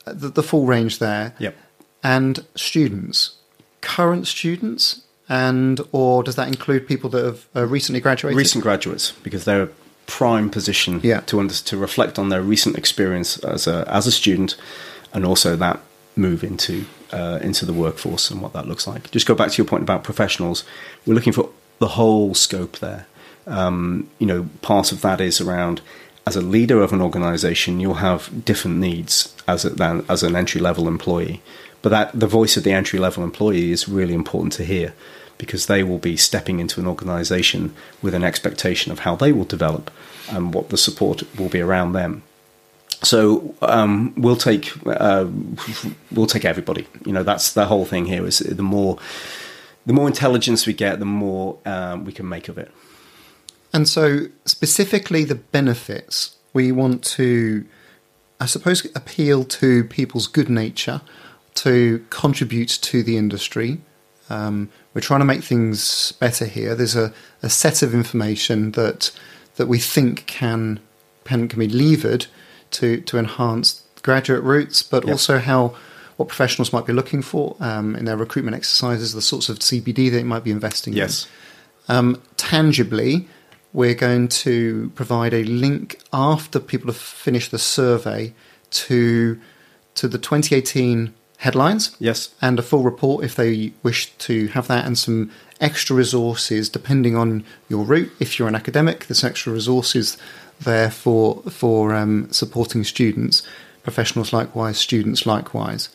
uh, 0.07 0.12
the, 0.12 0.28
the 0.28 0.42
full 0.42 0.66
range 0.66 0.99
there 0.99 1.35
Yep. 1.38 1.57
and 2.02 2.45
students, 2.57 3.37
current 3.80 4.26
students, 4.26 5.02
and 5.28 5.80
or 5.92 6.25
does 6.25 6.35
that 6.35 6.49
include 6.49 6.88
people 6.88 7.09
that 7.11 7.25
have 7.25 7.47
uh, 7.54 7.66
recently 7.66 8.00
graduated? 8.00 8.37
Recent 8.37 8.62
graduates, 8.64 9.12
because 9.23 9.45
they're 9.45 9.62
a 9.64 9.68
prime 10.07 10.50
position 10.50 11.00
Yeah. 11.04 11.21
to 11.26 11.38
under, 11.38 11.54
to 11.54 11.76
reflect 11.76 12.18
on 12.18 12.28
their 12.28 12.42
recent 12.42 12.76
experience 12.76 13.38
as 13.38 13.66
a 13.68 13.85
as 13.88 14.07
a 14.09 14.12
student, 14.12 14.57
and 15.12 15.25
also 15.25 15.54
that 15.57 15.80
move 16.16 16.42
into 16.42 16.87
uh, 17.12 17.38
into 17.42 17.64
the 17.64 17.72
workforce 17.72 18.30
and 18.30 18.40
what 18.40 18.52
that 18.52 18.66
looks 18.66 18.86
like. 18.86 19.10
Just 19.10 19.26
go 19.26 19.34
back 19.34 19.50
to 19.50 19.56
your 19.58 19.66
point 19.66 19.82
about 19.82 20.04
professionals. 20.04 20.64
We're 21.06 21.14
looking 21.14 21.32
for 21.32 21.50
the 21.78 21.88
whole 21.88 22.34
scope 22.34 22.78
there. 22.78 23.06
Um, 23.46 24.10
you 24.18 24.26
know, 24.26 24.48
part 24.60 24.92
of 24.92 25.00
that 25.02 25.20
is 25.20 25.40
around 25.40 25.80
as 26.28 26.36
a 26.36 26.42
leader 26.42 26.82
of 26.82 26.92
an 26.92 27.00
organization, 27.00 27.80
you'll 27.80 27.94
have 27.94 28.44
different 28.44 28.76
needs 28.76 29.34
as 29.46 29.64
a, 29.64 30.04
as 30.10 30.22
an 30.22 30.36
entry 30.36 30.60
level 30.60 30.86
employee. 30.86 31.40
But 31.80 31.88
that 31.88 32.20
the 32.20 32.26
voice 32.26 32.58
of 32.58 32.64
the 32.64 32.72
entry 32.72 32.98
level 32.98 33.24
employee 33.24 33.72
is 33.72 33.88
really 33.88 34.12
important 34.12 34.52
to 34.54 34.64
hear 34.64 34.92
because 35.38 35.66
they 35.66 35.82
will 35.82 35.98
be 35.98 36.18
stepping 36.18 36.60
into 36.60 36.80
an 36.80 36.86
organization 36.86 37.74
with 38.02 38.12
an 38.12 38.24
expectation 38.24 38.92
of 38.92 39.00
how 39.00 39.16
they 39.16 39.32
will 39.32 39.46
develop 39.46 39.90
and 40.28 40.52
what 40.52 40.68
the 40.68 40.76
support 40.76 41.22
will 41.38 41.48
be 41.48 41.62
around 41.62 41.92
them. 41.94 42.22
So 43.02 43.54
um, 43.62 44.12
we'll 44.16 44.36
take 44.36 44.72
uh, 44.86 45.26
we'll 46.10 46.26
take 46.26 46.44
everybody. 46.44 46.86
You 47.04 47.12
know 47.12 47.22
that's 47.22 47.52
the 47.52 47.66
whole 47.66 47.84
thing 47.84 48.06
here. 48.06 48.26
Is 48.26 48.40
the 48.40 48.62
more 48.62 48.98
the 49.86 49.92
more 49.92 50.06
intelligence 50.06 50.66
we 50.66 50.74
get, 50.74 50.98
the 50.98 51.06
more 51.06 51.58
um, 51.64 52.04
we 52.04 52.12
can 52.12 52.28
make 52.28 52.48
of 52.48 52.58
it. 52.58 52.70
And 53.72 53.88
so, 53.88 54.26
specifically, 54.44 55.24
the 55.24 55.34
benefits 55.34 56.36
we 56.52 56.72
want 56.72 57.04
to, 57.04 57.64
I 58.40 58.46
suppose, 58.46 58.84
appeal 58.94 59.44
to 59.44 59.84
people's 59.84 60.26
good 60.26 60.48
nature 60.48 61.00
to 61.56 62.04
contribute 62.10 62.68
to 62.68 63.02
the 63.02 63.16
industry. 63.16 63.80
Um, 64.30 64.70
we're 64.92 65.00
trying 65.00 65.20
to 65.20 65.26
make 65.26 65.42
things 65.42 66.12
better 66.12 66.44
here. 66.44 66.74
There's 66.74 66.96
a, 66.96 67.12
a 67.42 67.48
set 67.48 67.82
of 67.82 67.94
information 67.94 68.72
that 68.72 69.10
that 69.56 69.68
we 69.68 69.78
think 69.78 70.26
can 70.26 70.80
can, 71.24 71.48
can 71.48 71.58
be 71.58 71.68
levered 71.68 72.26
to 72.72 73.00
to 73.02 73.18
enhance 73.18 73.82
graduate 74.02 74.42
routes, 74.42 74.82
but 74.82 75.04
yep. 75.04 75.12
also 75.12 75.38
how 75.38 75.75
what 76.16 76.28
professionals 76.28 76.72
might 76.72 76.84
be 76.84 76.92
looking 76.92 77.22
for 77.22 77.56
um, 77.60 77.94
in 77.94 78.04
their 78.04 78.16
recruitment 78.16 78.56
exercises, 78.56 79.12
the 79.12 79.22
sorts 79.22 79.48
of 79.48 79.60
CPD 79.60 80.10
they 80.10 80.25
might 80.25 80.42
be 80.42 80.50
investing 80.50 80.92
yes. 80.92 81.28
in. 81.88 81.94
Um, 81.94 82.22
tangibly, 82.37 83.28
we're 83.72 83.94
going 83.94 84.28
to 84.28 84.90
provide 84.96 85.32
a 85.32 85.44
link 85.44 86.00
after 86.12 86.58
people 86.58 86.88
have 86.88 86.96
finished 86.96 87.50
the 87.50 87.58
survey 87.58 88.34
to 88.70 89.40
to 89.94 90.08
the 90.08 90.18
2018 90.18 91.14
headlines. 91.38 91.96
Yes. 91.98 92.34
And 92.42 92.58
a 92.58 92.62
full 92.62 92.82
report 92.82 93.25
if 93.25 93.37
they 93.37 93.72
wish 93.82 94.12
to 94.18 94.48
have 94.48 94.66
that, 94.68 94.84
and 94.87 94.98
some 94.98 95.30
extra 95.60 95.96
resources 95.96 96.68
depending 96.68 97.16
on 97.16 97.44
your 97.68 97.84
route. 97.84 98.10
If 98.20 98.38
you're 98.38 98.48
an 98.48 98.54
academic, 98.54 99.06
there's 99.06 99.25
extra 99.25 99.52
resources 99.52 100.18
there 100.60 100.90
for 100.90 101.42
for 101.50 101.94
um, 101.94 102.30
supporting 102.30 102.84
students, 102.84 103.42
professionals 103.82 104.32
likewise, 104.32 104.78
students 104.78 105.26
likewise. 105.26 105.88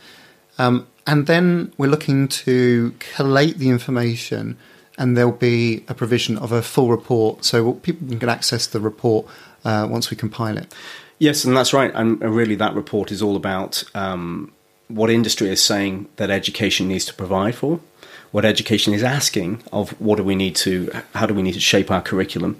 Um, 0.57 0.87
and 1.05 1.27
then 1.27 1.73
we're 1.77 1.89
looking 1.89 2.27
to 2.29 2.93
collate 2.99 3.57
the 3.57 3.69
information, 3.69 4.57
and 4.97 5.17
there'll 5.17 5.31
be 5.31 5.83
a 5.87 5.93
provision 5.93 6.37
of 6.37 6.51
a 6.51 6.61
full 6.61 6.89
report, 6.89 7.43
so 7.43 7.73
people 7.73 8.07
can 8.17 8.29
access 8.29 8.67
the 8.67 8.79
report 8.79 9.25
uh, 9.65 9.87
once 9.89 10.09
we 10.09 10.17
compile 10.17 10.57
it. 10.57 10.73
Yes, 11.19 11.45
and 11.45 11.55
that's 11.55 11.73
right. 11.73 11.91
And 11.93 12.21
really, 12.21 12.55
that 12.55 12.73
report 12.73 13.11
is 13.11 13.21
all 13.21 13.35
about 13.35 13.83
um, 13.95 14.51
what 14.87 15.09
industry 15.09 15.49
is 15.49 15.61
saying 15.61 16.07
that 16.15 16.29
education 16.29 16.87
needs 16.87 17.05
to 17.05 17.13
provide 17.13 17.55
for, 17.55 17.79
what 18.31 18.45
education 18.45 18.93
is 18.93 19.03
asking 19.03 19.63
of 19.71 19.91
what 19.99 20.17
do 20.17 20.23
we 20.23 20.35
need 20.35 20.55
to, 20.57 20.91
how 21.13 21.25
do 21.25 21.33
we 21.33 21.41
need 21.41 21.53
to 21.53 21.59
shape 21.59 21.91
our 21.91 22.01
curriculum. 22.01 22.57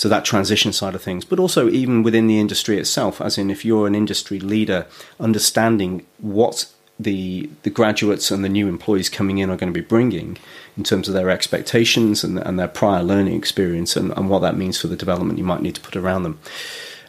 So 0.00 0.08
that 0.08 0.24
transition 0.24 0.72
side 0.72 0.94
of 0.94 1.02
things, 1.02 1.26
but 1.26 1.38
also 1.38 1.68
even 1.68 2.02
within 2.02 2.26
the 2.26 2.40
industry 2.40 2.78
itself, 2.78 3.20
as 3.20 3.36
in 3.36 3.50
if 3.50 3.66
you're 3.66 3.86
an 3.86 3.94
industry 3.94 4.40
leader, 4.40 4.86
understanding 5.20 6.06
what 6.16 6.64
the 6.98 7.50
the 7.64 7.68
graduates 7.68 8.30
and 8.30 8.42
the 8.42 8.48
new 8.48 8.66
employees 8.66 9.10
coming 9.10 9.36
in 9.36 9.50
are 9.50 9.58
going 9.58 9.70
to 9.70 9.78
be 9.78 9.86
bringing 9.86 10.38
in 10.74 10.84
terms 10.84 11.06
of 11.06 11.12
their 11.12 11.28
expectations 11.28 12.24
and, 12.24 12.38
and 12.38 12.58
their 12.58 12.66
prior 12.66 13.02
learning 13.02 13.34
experience 13.34 13.94
and, 13.94 14.10
and 14.16 14.30
what 14.30 14.38
that 14.38 14.56
means 14.56 14.80
for 14.80 14.86
the 14.86 14.96
development 14.96 15.38
you 15.38 15.44
might 15.44 15.60
need 15.60 15.74
to 15.74 15.82
put 15.82 15.96
around 15.96 16.22
them. 16.22 16.40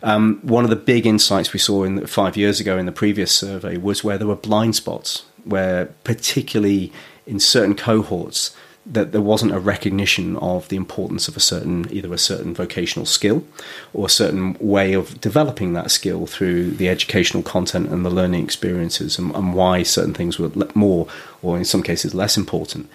Um, 0.04 0.42
one 0.44 0.66
of 0.66 0.70
the 0.70 0.76
big 0.76 1.06
insights 1.06 1.54
we 1.54 1.60
saw 1.60 1.86
in 1.86 1.96
the, 1.96 2.08
five 2.10 2.36
years 2.36 2.60
ago 2.60 2.78
in 2.78 2.88
the 2.88 2.92
previous 2.92 3.32
survey 3.32 3.78
was 3.78 4.04
where 4.04 4.18
there 4.18 4.28
were 4.28 4.36
blind 4.36 4.76
spots, 4.76 5.24
where 5.46 5.86
particularly 6.04 6.92
in 7.26 7.40
certain 7.40 7.76
cohorts 7.76 8.54
that 8.92 9.12
there 9.14 9.22
wasn't 9.22 9.54
a 9.54 9.60
recognition 9.60 10.36
of 10.38 10.68
the 10.68 10.76
importance 10.76 11.28
of 11.28 11.38
a 11.38 11.40
certain 11.40 11.88
either 11.92 12.14
a 12.14 12.18
certain 12.18 12.54
vocational 12.54 13.06
skill 13.06 13.44
or 13.94 14.06
a 14.06 14.10
certain 14.10 14.56
way 14.60 14.94
of 14.94 15.20
developing 15.22 15.74
that 15.74 15.90
skill 15.90 16.28
through 16.28 16.72
the 16.72 16.90
educational 16.90 17.42
content 17.42 17.90
and 17.90 18.06
the 18.06 18.10
learning 18.10 18.44
experiences 18.44 19.18
and, 19.18 19.34
and 19.36 19.54
why 19.54 19.82
certain 19.82 20.14
things 20.14 20.38
were 20.38 20.52
more 20.76 21.08
or 21.42 21.58
in 21.58 21.66
some 21.66 21.82
cases 21.82 22.14
less 22.14 22.38
important 22.38 22.90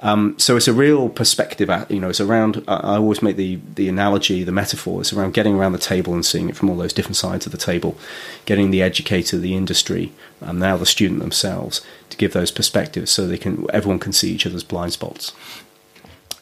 um, 0.00 0.38
so 0.38 0.56
it's 0.56 0.68
a 0.68 0.72
real 0.72 1.08
perspective. 1.08 1.68
You 1.88 1.98
know, 1.98 2.08
it's 2.08 2.20
around. 2.20 2.62
I 2.68 2.96
always 2.96 3.20
make 3.20 3.36
the 3.36 3.58
the 3.74 3.88
analogy, 3.88 4.44
the 4.44 4.52
metaphor. 4.52 5.00
It's 5.00 5.12
around 5.12 5.34
getting 5.34 5.56
around 5.56 5.72
the 5.72 5.78
table 5.78 6.14
and 6.14 6.24
seeing 6.24 6.48
it 6.48 6.56
from 6.56 6.70
all 6.70 6.76
those 6.76 6.92
different 6.92 7.16
sides 7.16 7.46
of 7.46 7.52
the 7.52 7.58
table, 7.58 7.96
getting 8.44 8.70
the 8.70 8.80
educator, 8.80 9.38
the 9.38 9.56
industry, 9.56 10.12
and 10.40 10.60
now 10.60 10.76
the 10.76 10.86
student 10.86 11.20
themselves 11.20 11.80
to 12.10 12.16
give 12.16 12.32
those 12.32 12.52
perspectives, 12.52 13.10
so 13.10 13.26
they 13.26 13.38
can 13.38 13.66
everyone 13.72 13.98
can 13.98 14.12
see 14.12 14.32
each 14.32 14.46
other's 14.46 14.62
blind 14.62 14.92
spots. 14.92 15.32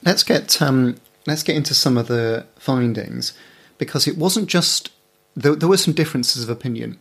Let's 0.05 0.23
get 0.23 0.61
um, 0.61 0.97
let's 1.27 1.43
get 1.43 1.57
into 1.57 1.73
some 1.73 1.97
of 1.97 2.09
the 2.09 2.47
findings 2.59 3.33
because 3.79 4.07
it 4.07 4.19
wasn't 4.19 4.49
just 4.49 4.91
there, 5.35 5.55
there 5.55 5.69
were 5.69 5.79
some 5.79 5.95
differences 5.95 6.43
of 6.43 6.51
opinion, 6.51 6.99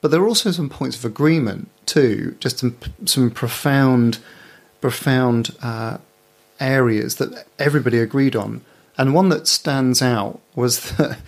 but 0.00 0.10
there 0.10 0.20
were 0.20 0.28
also 0.28 0.50
some 0.50 0.70
points 0.70 0.96
of 0.96 1.04
agreement 1.04 1.68
too. 1.84 2.36
Just 2.40 2.60
some 2.60 2.78
some 3.04 3.30
profound 3.30 4.18
profound 4.80 5.54
uh, 5.62 5.98
areas 6.58 7.16
that 7.16 7.46
everybody 7.58 7.98
agreed 7.98 8.36
on. 8.36 8.62
And 8.98 9.14
one 9.14 9.30
that 9.30 9.46
stands 9.46 10.02
out 10.02 10.40
was 10.54 10.90
that 10.96 11.18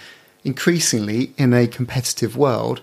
increasingly 0.45 1.33
in 1.39 1.55
a 1.55 1.67
competitive 1.67 2.37
world, 2.37 2.83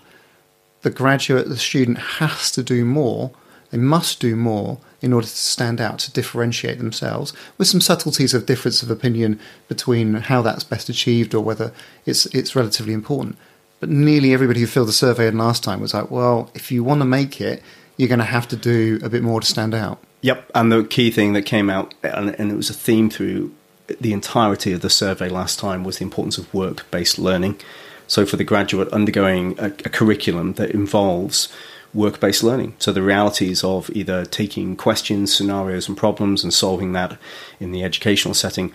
the 0.82 0.90
graduate, 0.90 1.48
the 1.48 1.56
student 1.56 1.98
has 1.98 2.50
to 2.52 2.62
do 2.62 2.84
more. 2.84 3.32
They 3.70 3.78
must 3.78 4.20
do 4.20 4.34
more 4.34 4.78
in 5.02 5.12
order 5.12 5.26
to 5.26 5.36
stand 5.36 5.80
out, 5.80 5.98
to 6.00 6.12
differentiate 6.12 6.78
themselves, 6.78 7.32
with 7.56 7.68
some 7.68 7.80
subtleties 7.80 8.34
of 8.34 8.46
difference 8.46 8.82
of 8.82 8.90
opinion 8.90 9.38
between 9.68 10.14
how 10.14 10.42
that's 10.42 10.64
best 10.64 10.88
achieved 10.88 11.34
or 11.34 11.42
whether 11.42 11.72
it's 12.04 12.26
it's 12.26 12.56
relatively 12.56 12.92
important. 12.92 13.36
But 13.78 13.88
nearly 13.88 14.34
everybody 14.34 14.60
who 14.60 14.66
filled 14.66 14.88
the 14.88 14.92
survey 14.92 15.26
in 15.28 15.38
last 15.38 15.64
time 15.64 15.80
was 15.80 15.94
like, 15.94 16.10
well, 16.10 16.50
if 16.54 16.70
you 16.70 16.84
want 16.84 17.00
to 17.00 17.06
make 17.06 17.40
it, 17.40 17.62
you're 17.96 18.08
going 18.08 18.18
to 18.18 18.24
have 18.24 18.48
to 18.48 18.56
do 18.56 18.98
a 19.02 19.08
bit 19.08 19.22
more 19.22 19.40
to 19.40 19.46
stand 19.46 19.74
out. 19.74 20.02
Yep, 20.22 20.50
and 20.54 20.70
the 20.70 20.84
key 20.84 21.10
thing 21.10 21.32
that 21.32 21.42
came 21.42 21.70
out, 21.70 21.94
and, 22.02 22.30
and 22.38 22.52
it 22.52 22.56
was 22.56 22.70
a 22.70 22.74
theme 22.74 23.08
through 23.08 23.54
the 24.00 24.12
entirety 24.12 24.72
of 24.72 24.82
the 24.82 24.90
survey 24.90 25.28
last 25.28 25.58
time, 25.58 25.82
was 25.82 25.98
the 25.98 26.04
importance 26.04 26.38
of 26.38 26.52
work 26.52 26.88
based 26.90 27.18
learning. 27.18 27.58
So, 28.06 28.26
for 28.26 28.36
the 28.36 28.44
graduate 28.44 28.88
undergoing 28.92 29.58
a, 29.58 29.66
a 29.66 29.88
curriculum 29.88 30.54
that 30.54 30.72
involves 30.72 31.48
work 31.94 32.20
based 32.20 32.42
learning. 32.42 32.74
So, 32.78 32.92
the 32.92 33.02
realities 33.02 33.64
of 33.64 33.88
either 33.90 34.26
taking 34.26 34.76
questions, 34.76 35.34
scenarios, 35.34 35.88
and 35.88 35.96
problems 35.96 36.44
and 36.44 36.52
solving 36.52 36.92
that 36.92 37.16
in 37.58 37.72
the 37.72 37.82
educational 37.82 38.34
setting, 38.34 38.72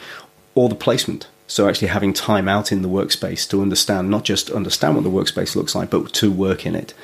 or 0.55 0.67
the 0.67 0.75
placement. 0.75 1.27
So, 1.47 1.69
actually 1.69 1.89
having 1.89 2.13
time 2.13 2.47
out 2.47 2.71
in 2.71 2.81
the 2.81 2.89
workspace 2.89 3.47
to 3.49 3.61
understand, 3.61 4.09
not 4.09 4.23
just 4.23 4.49
understand 4.49 4.95
what 4.95 5.03
the 5.03 5.11
workspace 5.11 5.55
looks 5.55 5.75
like, 5.75 5.91
but 5.91 6.11
to 6.13 6.31
work 6.31 6.65
in 6.65 6.73
it 6.73 6.95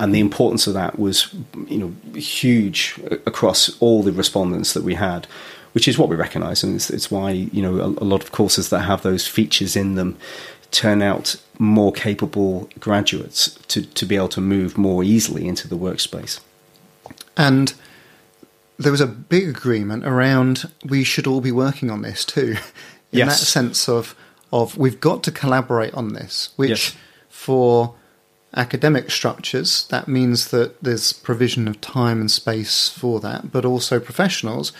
and 0.00 0.14
the 0.14 0.20
importance 0.20 0.66
of 0.66 0.74
that 0.74 0.98
was 0.98 1.32
you 1.68 1.78
know 1.78 2.18
huge 2.18 2.98
across 3.26 3.76
all 3.80 4.02
the 4.02 4.10
respondents 4.10 4.72
that 4.72 4.82
we 4.82 4.94
had 4.94 5.26
which 5.72 5.86
is 5.86 5.96
what 5.96 6.08
we 6.08 6.16
recognize 6.16 6.64
and 6.64 6.74
it's, 6.74 6.90
it's 6.90 7.10
why 7.10 7.30
you 7.30 7.62
know 7.62 7.76
a, 7.76 7.86
a, 7.86 8.06
lot 8.06 8.22
of 8.24 8.32
courses 8.32 8.70
that 8.70 8.80
have 8.80 9.02
those 9.02 9.28
features 9.28 9.76
in 9.76 9.94
them 9.94 10.16
turn 10.72 11.02
out 11.02 11.36
more 11.58 11.92
capable 11.92 12.68
graduates 12.80 13.54
to, 13.68 13.82
to 13.82 14.06
be 14.06 14.16
able 14.16 14.28
to 14.28 14.40
move 14.40 14.78
more 14.78 15.04
easily 15.04 15.46
into 15.46 15.68
the 15.68 15.76
workspace 15.76 16.40
and 17.36 17.74
there 18.78 18.92
was 18.92 19.00
a 19.00 19.06
big 19.06 19.48
agreement 19.48 20.04
around 20.06 20.70
we 20.84 21.04
should 21.04 21.26
all 21.26 21.42
be 21.42 21.52
working 21.52 21.90
on 21.90 22.02
this 22.02 22.24
too 22.24 22.56
in 23.12 23.18
yes. 23.18 23.40
that 23.40 23.46
sense 23.46 23.88
of 23.88 24.14
of 24.52 24.76
we've 24.78 25.00
got 25.00 25.22
to 25.22 25.30
collaborate 25.30 25.92
on 25.94 26.14
this 26.14 26.50
which 26.56 26.70
yes. 26.70 26.96
for 27.28 27.94
academic 28.54 29.10
structures, 29.10 29.86
that 29.88 30.08
means 30.08 30.50
that 30.50 30.82
there's 30.82 31.12
provision 31.12 31.68
of 31.68 31.80
time 31.80 32.20
and 32.20 32.30
space 32.30 32.88
for 32.88 33.20
that, 33.20 33.52
but 33.52 33.64
also 33.64 34.00
professionals, 34.00 34.72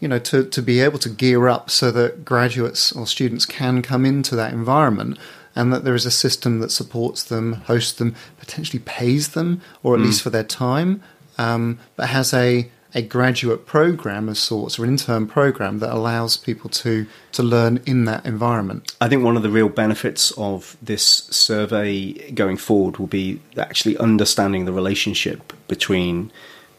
you 0.00 0.08
know, 0.08 0.18
to, 0.18 0.44
to 0.44 0.62
be 0.62 0.80
able 0.80 0.98
to 0.98 1.08
gear 1.08 1.48
up 1.48 1.70
so 1.70 1.90
that 1.90 2.24
graduates 2.24 2.92
or 2.92 3.06
students 3.06 3.46
can 3.46 3.80
come 3.80 4.04
into 4.04 4.36
that 4.36 4.52
environment 4.52 5.18
and 5.54 5.72
that 5.72 5.84
there 5.84 5.94
is 5.94 6.04
a 6.04 6.10
system 6.10 6.60
that 6.60 6.70
supports 6.70 7.22
them, 7.24 7.54
hosts 7.54 7.92
them, 7.94 8.14
potentially 8.38 8.82
pays 8.84 9.30
them, 9.30 9.62
or 9.82 9.94
at 9.94 10.00
mm. 10.00 10.04
least 10.04 10.20
for 10.20 10.28
their 10.28 10.44
time, 10.44 11.02
um, 11.38 11.78
but 11.96 12.10
has 12.10 12.34
a 12.34 12.70
a 12.96 13.02
graduate 13.02 13.66
program 13.66 14.26
of 14.26 14.38
sorts 14.38 14.78
or 14.78 14.84
an 14.84 14.90
intern 14.90 15.26
program 15.26 15.80
that 15.80 15.92
allows 15.92 16.38
people 16.38 16.70
to 16.70 17.06
to 17.30 17.42
learn 17.42 17.78
in 17.84 18.06
that 18.06 18.24
environment. 18.24 18.96
I 19.02 19.08
think 19.08 19.22
one 19.22 19.36
of 19.36 19.42
the 19.42 19.50
real 19.50 19.68
benefits 19.68 20.32
of 20.38 20.78
this 20.80 21.04
survey 21.04 22.30
going 22.32 22.56
forward 22.56 22.96
will 22.96 23.06
be 23.06 23.40
actually 23.58 23.98
understanding 23.98 24.64
the 24.64 24.72
relationship 24.72 25.52
between 25.68 26.32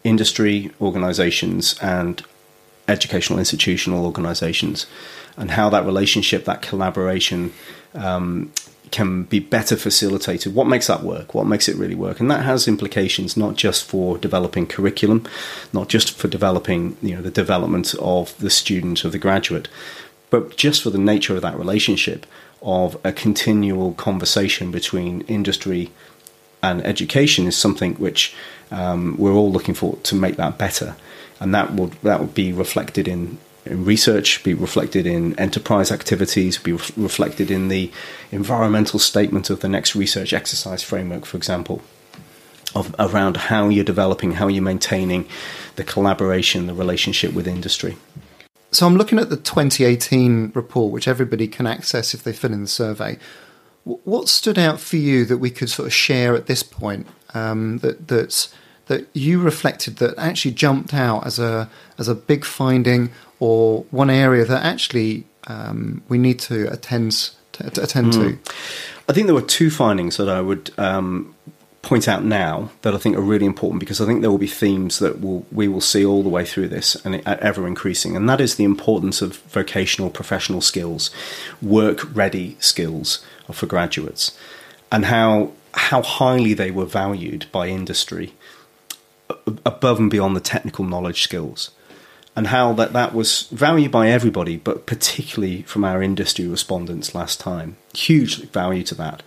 industry 0.03 0.71
organizations 0.81 1.77
and 1.81 2.24
educational 2.88 3.38
institutional 3.38 4.03
organizations 4.03 4.88
and 5.38 5.51
how 5.51 5.69
that 5.69 5.86
relationship 5.86 6.45
that 6.45 6.63
collaboration 6.63 7.53
um, 7.93 8.51
can 8.91 9.24
be 9.24 9.39
better 9.39 9.75
facilitated. 9.75 10.53
What 10.53 10.67
makes 10.67 10.88
that 10.88 11.03
work? 11.03 11.34
What 11.34 11.48
makes 11.48 11.67
it 11.67 11.75
really 11.75 11.96
work? 11.96 12.20
And 12.20 12.29
that 12.32 12.44
has 12.44 12.67
implications 12.67 13.36
not 13.36 13.56
just 13.56 13.86
for 13.86 14.17
developing 14.17 14.67
curriculum, 14.67 15.27
not 15.74 15.89
just 15.89 16.12
for 16.12 16.27
developing 16.27 16.98
you 17.01 17.15
know 17.15 17.22
the 17.22 17.32
development 17.32 17.94
of 18.00 18.38
the 18.39 18.50
student 18.50 19.03
or 19.03 19.10
the 19.10 19.17
graduate, 19.20 19.67
but 20.29 20.58
just 20.58 20.84
for 20.84 20.89
the 20.89 20.98
nature 20.98 21.36
of 21.36 21.41
that 21.41 21.58
relationship 21.58 22.25
of 22.62 22.98
a 23.03 23.12
continual 23.12 23.94
conversation 23.94 24.72
between 24.72 25.22
industry 25.22 25.91
and 26.63 26.84
education 26.86 27.46
is 27.46 27.56
something 27.56 27.94
which 27.96 28.34
um, 28.72 29.15
we're 29.17 29.34
all 29.34 29.51
looking 29.51 29.75
for 29.75 29.96
to 29.98 30.15
make 30.15 30.38
that 30.38 30.58
better, 30.58 30.96
and 31.39 31.53
that 31.53 31.74
would 31.74 31.94
that 32.03 32.20
would 32.20 32.34
be 32.34 32.51
reflected 32.51 33.08
in 33.08 33.38
in 33.71 33.86
research, 33.86 34.43
be 34.43 34.53
reflected 34.53 35.05
in 35.05 35.38
enterprise 35.39 35.91
activities, 35.91 36.57
be 36.57 36.74
re- 36.74 36.79
reflected 36.95 37.51
in 37.51 37.67
the 37.67 37.91
environmental 38.31 39.00
statement 39.00 39.50
of 39.50 39.62
the 39.62 39.69
next 39.69 39.95
research 39.95 40.33
exercise 40.33 40.83
framework, 40.83 41.25
for 41.25 41.38
example, 41.38 41.81
of 42.75 42.93
around 43.00 43.38
how 43.38 43.69
you're 43.69 43.83
developing, 43.83 44.33
how 44.33 44.47
you're 44.47 44.63
maintaining 44.63 45.27
the 45.75 45.83
collaboration, 45.83 46.67
the 46.67 46.74
relationship 46.74 47.33
with 47.33 47.47
industry. 47.47 47.97
So 48.71 48.86
I'm 48.86 48.97
looking 48.97 49.19
at 49.19 49.29
the 49.29 49.38
2018 49.38 50.51
report, 50.53 50.91
which 50.91 51.07
everybody 51.07 51.47
can 51.47 51.65
access 51.65 52.13
if 52.13 52.24
they 52.24 52.33
fill 52.33 52.53
in 52.53 52.62
the 52.62 52.67
survey. 52.67 53.17
What 53.83 54.27
stood 54.27 54.59
out 54.59 54.81
for 54.81 54.97
you 54.97 55.24
that 55.25 55.38
we 55.38 55.50
could 55.50 55.69
sort 55.69 55.88
of 55.88 55.93
share 55.93 56.36
at 56.36 56.47
this 56.47 56.62
point 56.63 57.07
um, 57.33 57.77
that 57.77 58.09
that's 58.09 58.53
that 58.88 59.08
you 59.13 59.39
reflected 59.41 59.98
that 59.98 60.17
actually 60.17 60.51
jumped 60.51 60.94
out 60.94 61.25
as 61.25 61.39
a 61.39 61.70
as 61.98 62.08
a 62.08 62.15
big 62.15 62.46
finding 62.46 63.12
or 63.39 63.84
one 63.91 64.10
area 64.10 64.46
that 64.46 64.63
actually 64.63 65.25
um, 65.48 66.01
we 66.10 66.17
need 66.17 66.39
to 66.39 66.72
attend 66.72 67.32
to, 67.53 67.67
attend 67.67 68.08
mm. 68.08 68.13
to? 68.13 68.29
Hmm. 68.32 69.10
I 69.10 69.13
think 69.13 69.27
there 69.27 69.36
were 69.36 69.41
two 69.41 69.70
findings 69.70 70.17
that 70.17 70.27
I 70.27 70.41
would 70.41 70.72
um, 70.77 71.34
point 71.82 72.08
out 72.08 72.24
now 72.24 72.70
that 72.82 72.94
I 72.94 72.98
think 72.98 73.15
are 73.15 73.22
really 73.22 73.46
important 73.46 73.79
because 73.79 74.01
I 74.01 74.06
think 74.06 74.20
there 74.22 74.29
will 74.29 74.38
be 74.38 74.48
themes 74.48 75.00
that 75.00 75.22
will, 75.22 75.46
we 75.51 75.70
will 75.70 75.82
see 75.82 76.06
all 76.06 76.24
the 76.24 76.29
way 76.29 76.46
through 76.46 76.67
this 76.67 76.96
and 77.06 77.25
ever 77.25 77.65
increasing, 77.65 78.15
and 78.15 78.29
that 78.29 78.41
is 78.41 78.56
the 78.56 78.65
importance 78.65 79.22
of 79.22 79.38
vocational 79.38 80.10
professional 80.10 80.62
skills, 80.62 81.10
work 81.62 82.13
ready 82.13 82.58
skills 82.60 83.25
for 83.51 83.65
graduates, 83.65 84.38
and 84.91 85.06
how 85.06 85.51
how 85.74 86.01
highly 86.01 86.53
they 86.53 86.72
were 86.72 86.86
valued 86.86 87.46
by 87.51 87.67
industry 87.67 88.34
above 89.65 90.00
and 90.00 90.10
beyond 90.10 90.36
the 90.36 90.41
technical 90.41 90.86
knowledge 90.86 91.22
skills 91.22 91.72
and 92.38 92.48
how 92.48 92.72
that, 92.74 92.93
that 92.93 93.15
was 93.15 93.48
valued 93.51 93.91
by 93.91 94.10
everybody, 94.10 94.57
but 94.57 94.86
particularly 94.86 95.63
from 95.63 95.84
our 95.84 96.03
industry 96.03 96.48
respondents 96.48 97.15
last 97.15 97.39
time. 97.39 97.77
Huge 97.96 98.43
value 98.51 98.84
to 98.84 98.96
that. 98.96 99.24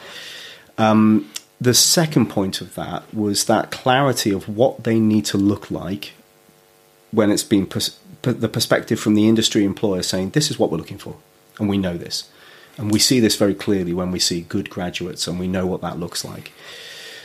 Um, 0.78 1.28
the 1.60 1.74
second 1.74 2.26
point 2.26 2.60
of 2.60 2.76
that 2.76 3.12
was 3.12 3.46
that 3.46 3.72
clarity 3.72 4.30
of 4.30 4.48
what 4.48 4.84
they 4.84 5.00
need 5.00 5.24
to 5.26 5.36
look 5.36 5.72
like 5.72 6.12
when 7.10 7.30
it's 7.30 7.42
been 7.42 7.66
pers- 7.66 7.98
the 8.22 8.48
perspective 8.48 9.00
from 9.00 9.14
the 9.14 9.28
industry 9.28 9.64
employer 9.64 10.02
saying, 10.02 10.30
This 10.30 10.50
is 10.50 10.58
what 10.58 10.70
we're 10.70 10.78
looking 10.78 10.98
for, 10.98 11.16
and 11.58 11.68
we 11.68 11.78
know 11.78 11.96
this. 11.96 12.30
And 12.78 12.92
we 12.92 12.98
see 13.00 13.18
this 13.18 13.36
very 13.36 13.54
clearly 13.54 13.92
when 13.92 14.12
we 14.12 14.20
see 14.20 14.42
good 14.42 14.70
graduates, 14.70 15.26
and 15.26 15.38
we 15.38 15.48
know 15.48 15.66
what 15.66 15.80
that 15.82 15.98
looks 15.98 16.24
like. 16.24 16.52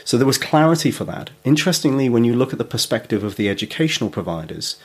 So 0.06 0.16
there 0.16 0.26
was 0.26 0.38
clarity 0.38 0.92
for 0.92 1.02
that. 1.06 1.30
Interestingly, 1.42 2.08
when 2.08 2.22
you 2.22 2.32
look 2.32 2.52
at 2.52 2.58
the 2.58 2.64
perspective 2.64 3.24
of 3.24 3.34
the 3.34 3.48
educational 3.48 4.08
providers, 4.08 4.76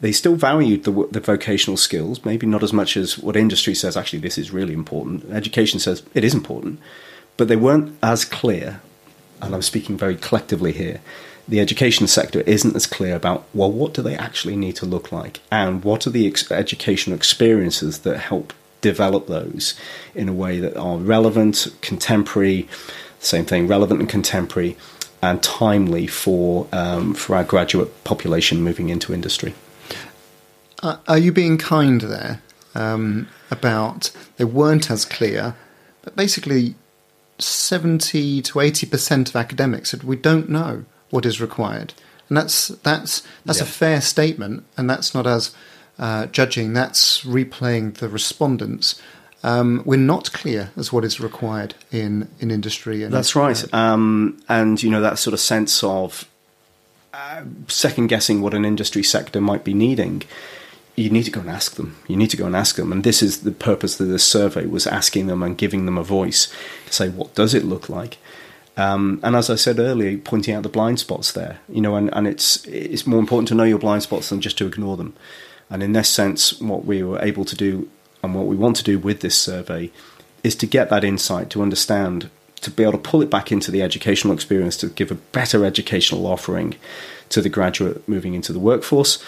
they 0.00 0.10
still 0.10 0.34
valued 0.34 0.82
the, 0.82 1.08
the 1.12 1.20
vocational 1.20 1.76
skills, 1.76 2.24
maybe 2.24 2.44
not 2.44 2.64
as 2.64 2.72
much 2.72 2.96
as 2.96 3.16
what 3.16 3.36
industry 3.36 3.72
says, 3.72 3.96
actually, 3.96 4.18
this 4.18 4.36
is 4.36 4.50
really 4.50 4.74
important. 4.74 5.30
Education 5.30 5.78
says 5.78 6.02
it 6.12 6.24
is 6.24 6.34
important, 6.34 6.80
but 7.36 7.46
they 7.46 7.54
weren't 7.54 7.96
as 8.02 8.24
clear, 8.24 8.80
and 9.40 9.54
I'm 9.54 9.62
speaking 9.62 9.96
very 9.96 10.16
collectively 10.16 10.72
here. 10.72 11.00
The 11.46 11.60
education 11.60 12.08
sector 12.08 12.40
isn't 12.40 12.74
as 12.74 12.88
clear 12.88 13.14
about, 13.14 13.44
well, 13.54 13.70
what 13.70 13.94
do 13.94 14.02
they 14.02 14.16
actually 14.16 14.56
need 14.56 14.74
to 14.76 14.86
look 14.86 15.12
like? 15.12 15.40
And 15.52 15.84
what 15.84 16.04
are 16.04 16.10
the 16.10 16.26
ex- 16.26 16.50
educational 16.50 17.16
experiences 17.16 18.00
that 18.00 18.18
help 18.18 18.52
develop 18.80 19.28
those 19.28 19.74
in 20.16 20.28
a 20.28 20.32
way 20.32 20.58
that 20.58 20.76
are 20.76 20.96
relevant, 20.96 21.68
contemporary, 21.80 22.68
same 23.26 23.44
thing, 23.44 23.66
relevant 23.66 24.00
and 24.00 24.08
contemporary, 24.08 24.76
and 25.22 25.42
timely 25.42 26.06
for, 26.06 26.66
um, 26.72 27.14
for 27.14 27.34
our 27.36 27.44
graduate 27.44 28.04
population 28.04 28.62
moving 28.62 28.88
into 28.88 29.12
industry. 29.12 29.54
Uh, 30.82 30.98
are 31.08 31.18
you 31.18 31.32
being 31.32 31.56
kind 31.56 32.02
there 32.02 32.42
um, 32.74 33.28
about 33.50 34.10
they 34.36 34.44
weren't 34.44 34.90
as 34.90 35.04
clear? 35.04 35.56
But 36.02 36.14
basically, 36.14 36.74
70 37.38 38.42
to 38.42 38.54
80% 38.54 39.28
of 39.30 39.36
academics 39.36 39.90
said 39.90 40.02
we 40.02 40.16
don't 40.16 40.48
know 40.48 40.84
what 41.10 41.24
is 41.24 41.40
required. 41.40 41.94
And 42.28 42.36
that's, 42.36 42.68
that's, 42.68 43.22
that's 43.44 43.60
yeah. 43.60 43.64
a 43.64 43.68
fair 43.68 44.00
statement, 44.00 44.64
and 44.76 44.88
that's 44.88 45.14
not 45.14 45.26
as 45.26 45.54
uh, 45.98 46.26
judging, 46.26 46.72
that's 46.72 47.22
replaying 47.22 47.94
the 47.94 48.08
respondents. 48.08 49.00
Um, 49.44 49.82
we're 49.84 49.96
not 49.96 50.32
clear 50.32 50.70
as 50.76 50.92
what 50.92 51.04
is 51.04 51.20
required 51.20 51.74
in, 51.92 52.28
in 52.40 52.50
industry. 52.50 53.04
And, 53.04 53.12
that's 53.12 53.36
right. 53.36 53.72
Um, 53.72 54.42
and, 54.48 54.82
you 54.82 54.90
know, 54.90 55.00
that 55.00 55.18
sort 55.18 55.34
of 55.34 55.40
sense 55.40 55.84
of 55.84 56.26
uh, 57.12 57.44
second 57.68 58.08
guessing 58.08 58.40
what 58.40 58.54
an 58.54 58.64
industry 58.64 59.02
sector 59.02 59.40
might 59.40 59.62
be 59.62 59.74
needing 59.74 60.22
you 60.96 61.10
need 61.10 61.24
to 61.24 61.30
go 61.30 61.40
and 61.40 61.50
ask 61.50 61.74
them. 61.74 61.96
You 62.06 62.16
need 62.16 62.30
to 62.30 62.36
go 62.36 62.46
and 62.46 62.54
ask 62.54 62.76
them. 62.76 62.92
And 62.92 63.02
this 63.02 63.22
is 63.22 63.42
the 63.42 63.52
purpose 63.52 63.98
of 63.98 64.08
this 64.08 64.24
survey 64.24 64.66
was 64.66 64.86
asking 64.86 65.26
them 65.26 65.42
and 65.42 65.58
giving 65.58 65.86
them 65.86 65.98
a 65.98 66.04
voice 66.04 66.52
to 66.86 66.92
say, 66.92 67.08
what 67.08 67.34
does 67.34 67.54
it 67.54 67.64
look 67.64 67.88
like? 67.88 68.18
Um, 68.76 69.20
and 69.22 69.36
as 69.36 69.50
I 69.50 69.56
said 69.56 69.78
earlier, 69.78 70.16
pointing 70.18 70.54
out 70.54 70.62
the 70.62 70.68
blind 70.68 71.00
spots 71.00 71.32
there, 71.32 71.58
you 71.68 71.80
know, 71.80 71.94
and, 71.96 72.12
and 72.12 72.26
it's 72.26 72.64
it's 72.66 73.06
more 73.06 73.20
important 73.20 73.48
to 73.48 73.54
know 73.54 73.64
your 73.64 73.78
blind 73.78 74.02
spots 74.02 74.30
than 74.30 74.40
just 74.40 74.58
to 74.58 74.66
ignore 74.66 74.96
them. 74.96 75.14
And 75.70 75.82
in 75.82 75.92
this 75.92 76.08
sense, 76.08 76.60
what 76.60 76.84
we 76.84 77.02
were 77.02 77.20
able 77.20 77.44
to 77.44 77.56
do 77.56 77.88
and 78.24 78.34
what 78.34 78.46
we 78.46 78.56
want 78.56 78.76
to 78.76 78.84
do 78.84 78.98
with 78.98 79.20
this 79.20 79.36
survey 79.36 79.90
is 80.42 80.54
to 80.56 80.66
get 80.66 80.90
that 80.90 81.04
insight, 81.04 81.50
to 81.50 81.62
understand, 81.62 82.30
to 82.60 82.70
be 82.70 82.82
able 82.82 82.92
to 82.92 82.98
pull 82.98 83.22
it 83.22 83.30
back 83.30 83.50
into 83.50 83.70
the 83.70 83.82
educational 83.82 84.34
experience, 84.34 84.76
to 84.76 84.88
give 84.88 85.10
a 85.10 85.16
better 85.16 85.64
educational 85.64 86.26
offering 86.26 86.74
to 87.30 87.40
the 87.40 87.48
graduate 87.48 88.06
moving 88.08 88.34
into 88.34 88.52
the 88.52 88.58
workforce, 88.58 89.22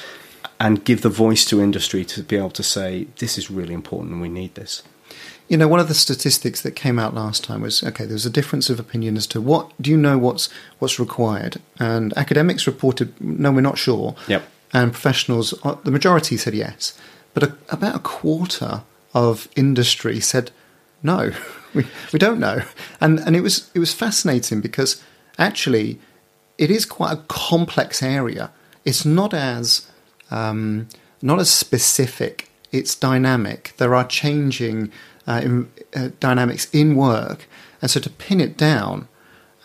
and 0.60 0.84
give 0.84 1.02
the 1.02 1.08
voice 1.08 1.44
to 1.44 1.60
industry 1.60 2.04
to 2.04 2.22
be 2.22 2.36
able 2.36 2.50
to 2.50 2.62
say 2.62 3.06
this 3.18 3.36
is 3.36 3.50
really 3.50 3.74
important 3.74 4.12
and 4.12 4.22
we 4.22 4.28
need 4.28 4.54
this. 4.54 4.82
You 5.48 5.56
know, 5.56 5.68
one 5.68 5.80
of 5.80 5.88
the 5.88 5.94
statistics 5.94 6.62
that 6.62 6.72
came 6.72 6.98
out 6.98 7.14
last 7.14 7.44
time 7.44 7.60
was 7.60 7.82
okay. 7.82 8.04
There 8.04 8.14
was 8.14 8.26
a 8.26 8.30
difference 8.30 8.68
of 8.68 8.80
opinion 8.80 9.16
as 9.16 9.28
to 9.28 9.40
what 9.40 9.70
do 9.80 9.90
you 9.90 9.96
know 9.96 10.18
what's 10.18 10.48
what's 10.80 10.98
required, 10.98 11.60
and 11.78 12.16
academics 12.16 12.66
reported 12.66 13.18
no, 13.20 13.52
we're 13.52 13.60
not 13.60 13.78
sure. 13.78 14.16
Yep. 14.26 14.42
And 14.72 14.92
professionals, 14.92 15.54
uh, 15.64 15.76
the 15.84 15.92
majority 15.92 16.36
said 16.36 16.54
yes, 16.54 16.98
but 17.36 17.50
a, 17.50 17.54
about 17.68 17.94
a 17.94 17.98
quarter 17.98 18.82
of 19.12 19.46
industry 19.56 20.20
said 20.20 20.50
no, 21.02 21.32
we 21.74 21.86
we 22.10 22.18
don't 22.18 22.40
know, 22.40 22.62
and 22.98 23.20
and 23.20 23.36
it 23.36 23.42
was 23.42 23.70
it 23.74 23.78
was 23.78 23.92
fascinating 23.92 24.62
because 24.62 25.02
actually 25.38 26.00
it 26.56 26.70
is 26.70 26.86
quite 26.86 27.12
a 27.12 27.22
complex 27.28 28.02
area. 28.02 28.50
It's 28.86 29.04
not 29.04 29.34
as 29.34 29.86
um, 30.30 30.88
not 31.20 31.38
as 31.38 31.50
specific. 31.50 32.48
It's 32.72 32.94
dynamic. 32.94 33.74
There 33.76 33.94
are 33.94 34.06
changing 34.06 34.90
uh, 35.26 35.42
in, 35.44 35.70
uh, 35.94 36.08
dynamics 36.18 36.68
in 36.72 36.96
work, 36.96 37.46
and 37.82 37.90
so 37.90 38.00
to 38.00 38.08
pin 38.08 38.40
it 38.40 38.56
down 38.56 39.08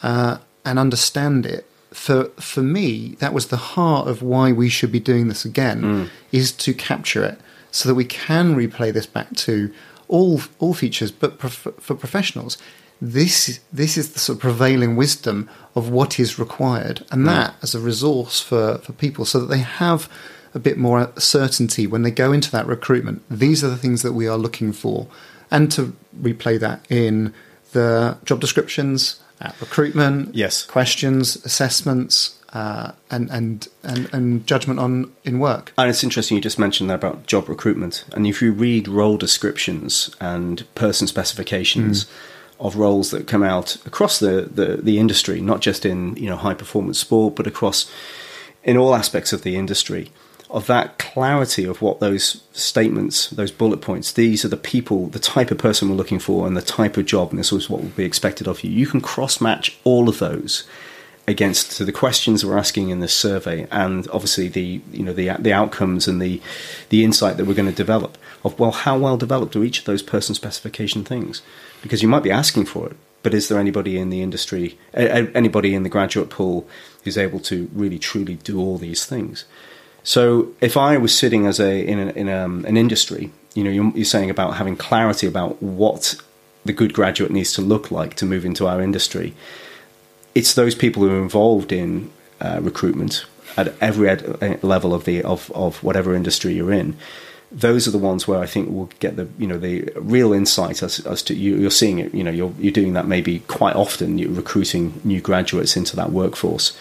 uh, 0.04 0.40
and 0.66 0.78
understand 0.78 1.46
it 1.46 1.66
for 1.94 2.26
for 2.38 2.64
me, 2.64 3.16
that 3.20 3.34
was 3.34 3.48
the 3.48 3.64
heart 3.76 4.10
of 4.10 4.22
why 4.22 4.52
we 4.52 4.68
should 4.68 4.92
be 4.92 5.00
doing 5.00 5.30
this 5.30 5.46
again. 5.46 5.82
Mm. 5.82 6.10
Is 6.34 6.52
to 6.52 6.74
capture 6.74 7.24
it 7.24 7.40
so 7.72 7.90
that 7.90 7.96
we 7.96 8.06
can 8.06 8.56
replay 8.56 8.94
this 8.94 9.06
back 9.06 9.34
to 9.36 9.74
all 10.08 10.42
all 10.60 10.74
features, 10.74 11.12
but 11.12 11.40
prof- 11.40 11.74
for 11.80 11.96
professionals. 11.96 12.58
This 13.02 13.60
this 13.74 13.98
is 13.98 14.14
the 14.14 14.20
sort 14.20 14.36
of 14.38 14.42
prevailing 14.42 14.96
wisdom 14.96 15.50
of 15.76 15.90
what 15.90 16.20
is 16.20 16.38
required, 16.38 17.04
and 17.12 17.24
mm. 17.24 17.26
that 17.28 17.56
as 17.64 17.74
a 17.74 17.80
resource 17.80 18.40
for, 18.42 18.78
for 18.80 18.94
people, 18.94 19.26
so 19.26 19.40
that 19.40 19.48
they 19.48 19.60
have 19.60 20.08
a 20.54 20.60
bit 20.60 20.78
more 20.78 21.12
certainty 21.18 21.88
when 21.88 22.04
they 22.04 22.12
go 22.12 22.32
into 22.32 22.52
that 22.52 22.68
recruitment. 22.68 23.24
These 23.30 23.64
are 23.64 23.70
the 23.70 23.78
things 23.78 24.02
that 24.02 24.14
we 24.14 24.28
are 24.28 24.38
looking 24.38 24.74
for, 24.74 25.08
and 25.50 25.72
to 25.72 25.96
replay 26.22 26.60
that 26.60 26.86
in 26.90 27.34
the 27.72 28.18
job 28.26 28.42
descriptions, 28.42 29.22
at 29.40 29.60
recruitment, 29.60 30.36
yes, 30.36 30.64
questions, 30.64 31.38
assessments, 31.38 32.38
uh, 32.54 32.92
and, 33.10 33.30
and 33.30 33.68
and 33.84 34.14
and 34.14 34.48
judgment 34.48 34.80
on 34.80 35.12
in 35.24 35.40
work. 35.40 35.74
And 35.78 35.90
it's 35.90 36.04
interesting 36.04 36.36
you 36.36 36.42
just 36.42 36.60
mentioned 36.60 36.90
that 36.90 36.96
about 36.96 37.26
job 37.28 37.48
recruitment. 37.48 38.06
And 38.14 38.28
if 38.28 38.42
you 38.42 38.52
read 38.52 38.88
role 38.88 39.18
descriptions 39.18 40.14
and 40.20 40.66
person 40.76 41.08
specifications. 41.08 42.06
Mm. 42.06 42.10
Of 42.64 42.76
roles 42.76 43.10
that 43.10 43.26
come 43.26 43.42
out 43.42 43.76
across 43.88 44.20
the, 44.20 44.44
the, 44.44 44.78
the 44.78 45.00
industry, 45.00 45.42
not 45.42 45.62
just 45.62 45.84
in 45.84 46.16
you 46.16 46.30
know 46.30 46.36
high 46.36 46.54
performance 46.54 47.00
sport, 47.00 47.34
but 47.36 47.48
across 47.48 47.92
in 48.64 48.78
all 48.78 48.94
aspects 48.94 49.34
of 49.34 49.42
the 49.42 49.56
industry, 49.56 50.12
of 50.52 50.68
that 50.68 51.00
clarity 51.00 51.66
of 51.66 51.82
what 51.82 52.00
those 52.00 52.44
statements, 52.52 53.30
those 53.30 53.52
bullet 53.52 53.82
points, 53.82 54.12
these 54.12 54.44
are 54.46 54.50
the 54.50 54.58
people, 54.58 55.08
the 55.08 55.20
type 55.20 55.50
of 55.50 55.58
person 55.58 55.90
we're 55.90 55.96
looking 55.96 56.20
for, 56.20 56.46
and 56.46 56.56
the 56.56 56.62
type 56.62 56.98
of 56.98 57.06
job, 57.06 57.32
and 57.32 57.40
this 57.40 57.52
is 57.52 57.70
what 57.70 57.82
will 57.82 57.90
be 57.90 58.04
expected 58.04 58.48
of 58.48 58.64
you. 58.64 58.70
You 58.70 58.86
can 58.86 59.02
cross 59.02 59.42
match 59.42 59.78
all 59.84 60.10
of 60.10 60.20
those 60.20 60.64
against 61.28 61.78
the 61.84 61.92
questions 61.92 62.44
we're 62.44 62.58
asking 62.58 62.90
in 62.90 63.00
this 63.00 63.14
survey, 63.14 63.68
and 63.72 64.08
obviously 64.10 64.48
the 64.48 64.82
you 64.92 65.04
know 65.04 65.14
the 65.14 65.30
the 65.40 65.54
outcomes 65.54 66.08
and 66.08 66.22
the 66.22 66.42
the 66.90 67.04
insight 67.04 67.38
that 67.38 67.46
we're 67.46 67.54
going 67.54 67.70
to 67.70 67.76
develop 67.76 68.18
of 68.44 68.60
well, 68.60 68.72
how 68.72 68.98
well 68.98 69.18
developed 69.18 69.56
are 69.56 69.64
each 69.64 69.80
of 69.80 69.86
those 69.86 70.02
person 70.02 70.36
specification 70.36 71.04
things? 71.04 71.42
Because 71.82 72.02
you 72.02 72.08
might 72.08 72.24
be 72.24 72.32
asking 72.32 72.66
for 72.66 72.88
it, 72.88 72.98
but 73.24 73.34
is 73.34 73.48
there 73.48 73.60
anybody 73.60 73.98
in 73.98 74.10
the 74.10 74.22
industry, 74.22 74.78
anybody 74.94 75.76
in 75.76 75.84
the 75.84 75.90
graduate 75.90 76.30
pool 76.30 76.68
who's 77.04 77.18
able 77.18 77.40
to 77.42 77.70
really 77.74 78.00
truly 78.00 78.36
do 78.36 78.60
all 78.60 78.78
these 78.78 79.06
things? 79.06 79.46
So 80.04 80.54
if 80.62 80.78
I 80.78 80.98
was 80.98 81.16
sitting 81.16 81.46
as 81.46 81.60
a 81.60 81.86
in, 81.86 82.00
a, 82.00 82.12
in 82.12 82.28
a, 82.28 82.46
um, 82.46 82.66
an 82.66 82.78
industry, 82.78 83.32
you 83.54 83.64
know, 83.64 83.70
you're, 83.70 83.92
you're 83.96 84.06
saying 84.06 84.30
about 84.30 84.56
having 84.56 84.76
clarity 84.76 85.28
about 85.28 85.62
what 85.62 86.16
the 86.66 86.74
good 86.74 86.94
graduate 86.94 87.32
needs 87.32 87.54
to 87.54 87.62
look 87.62 87.92
like 87.92 88.16
to 88.16 88.26
move 88.26 88.46
into 88.46 88.68
our 88.68 88.82
industry. 88.82 89.34
It's 90.34 90.54
those 90.54 90.76
people 90.76 91.04
who 91.04 91.12
are 91.12 91.22
involved 91.22 91.72
in 91.72 92.12
uh, 92.40 92.60
recruitment 92.62 93.26
at 93.58 93.74
every 93.82 94.10
ed- 94.10 94.38
uh, 94.42 94.66
level 94.66 94.94
of 94.94 95.06
the 95.06 95.24
of, 95.24 95.52
of 95.52 95.84
whatever 95.84 96.16
industry 96.16 96.54
you're 96.54 96.72
in. 96.72 96.96
Those 97.52 97.86
are 97.86 97.92
the 97.92 97.98
ones 97.98 98.28
where 98.28 98.40
I 98.40 98.46
think 98.46 98.70
we'll 98.70 98.90
get 99.00 99.18
the 99.18 99.28
you 99.38 99.46
know 99.46 99.58
the 99.58 99.90
real 99.96 100.32
insight 100.32 100.82
as, 100.82 101.06
as 101.06 101.22
to 101.24 101.36
you, 101.36 101.58
you're 101.58 101.70
seeing 101.70 102.00
it. 102.00 102.14
You 102.14 102.24
know, 102.24 102.32
you're 102.32 102.54
you're 102.58 102.72
doing 102.72 102.94
that 102.94 103.08
maybe 103.08 103.40
quite 103.40 103.76
often. 103.76 104.18
You're 104.18 104.32
recruiting 104.32 105.02
new 105.04 105.20
graduates 105.20 105.76
into 105.76 105.96
that 105.98 106.12
workforce. 106.12 106.78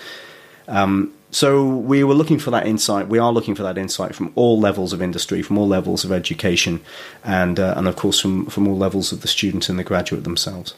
Um, 0.69 1.13
so 1.33 1.69
we 1.69 2.03
were 2.03 2.15
looking 2.15 2.39
for 2.39 2.51
that 2.51 2.67
insight. 2.67 3.09
We 3.09 3.19
are 3.19 3.33
looking 3.33 3.55
for 3.55 3.63
that 3.63 3.79
insight 3.79 4.15
from 4.15 4.33
all 4.35 4.59
levels 4.59 4.93
of 4.93 5.01
industry, 5.01 5.43
from 5.43 5.59
all 5.59 5.69
levels 5.69 6.05
of 6.05 6.13
education, 6.13 6.81
and 7.25 7.59
uh, 7.59 7.75
and 7.77 7.89
of 7.89 7.97
course 7.97 8.21
from 8.21 8.47
from 8.47 8.69
all 8.69 8.77
levels 8.77 9.13
of 9.13 9.23
the 9.23 9.29
student 9.29 9.69
and 9.69 9.79
the 9.79 9.85
graduate 9.85 10.25
themselves. 10.25 10.75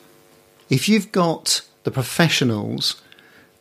If 0.71 0.89
you've 0.89 1.13
got 1.13 1.63
the 1.85 1.91
professionals 1.91 3.03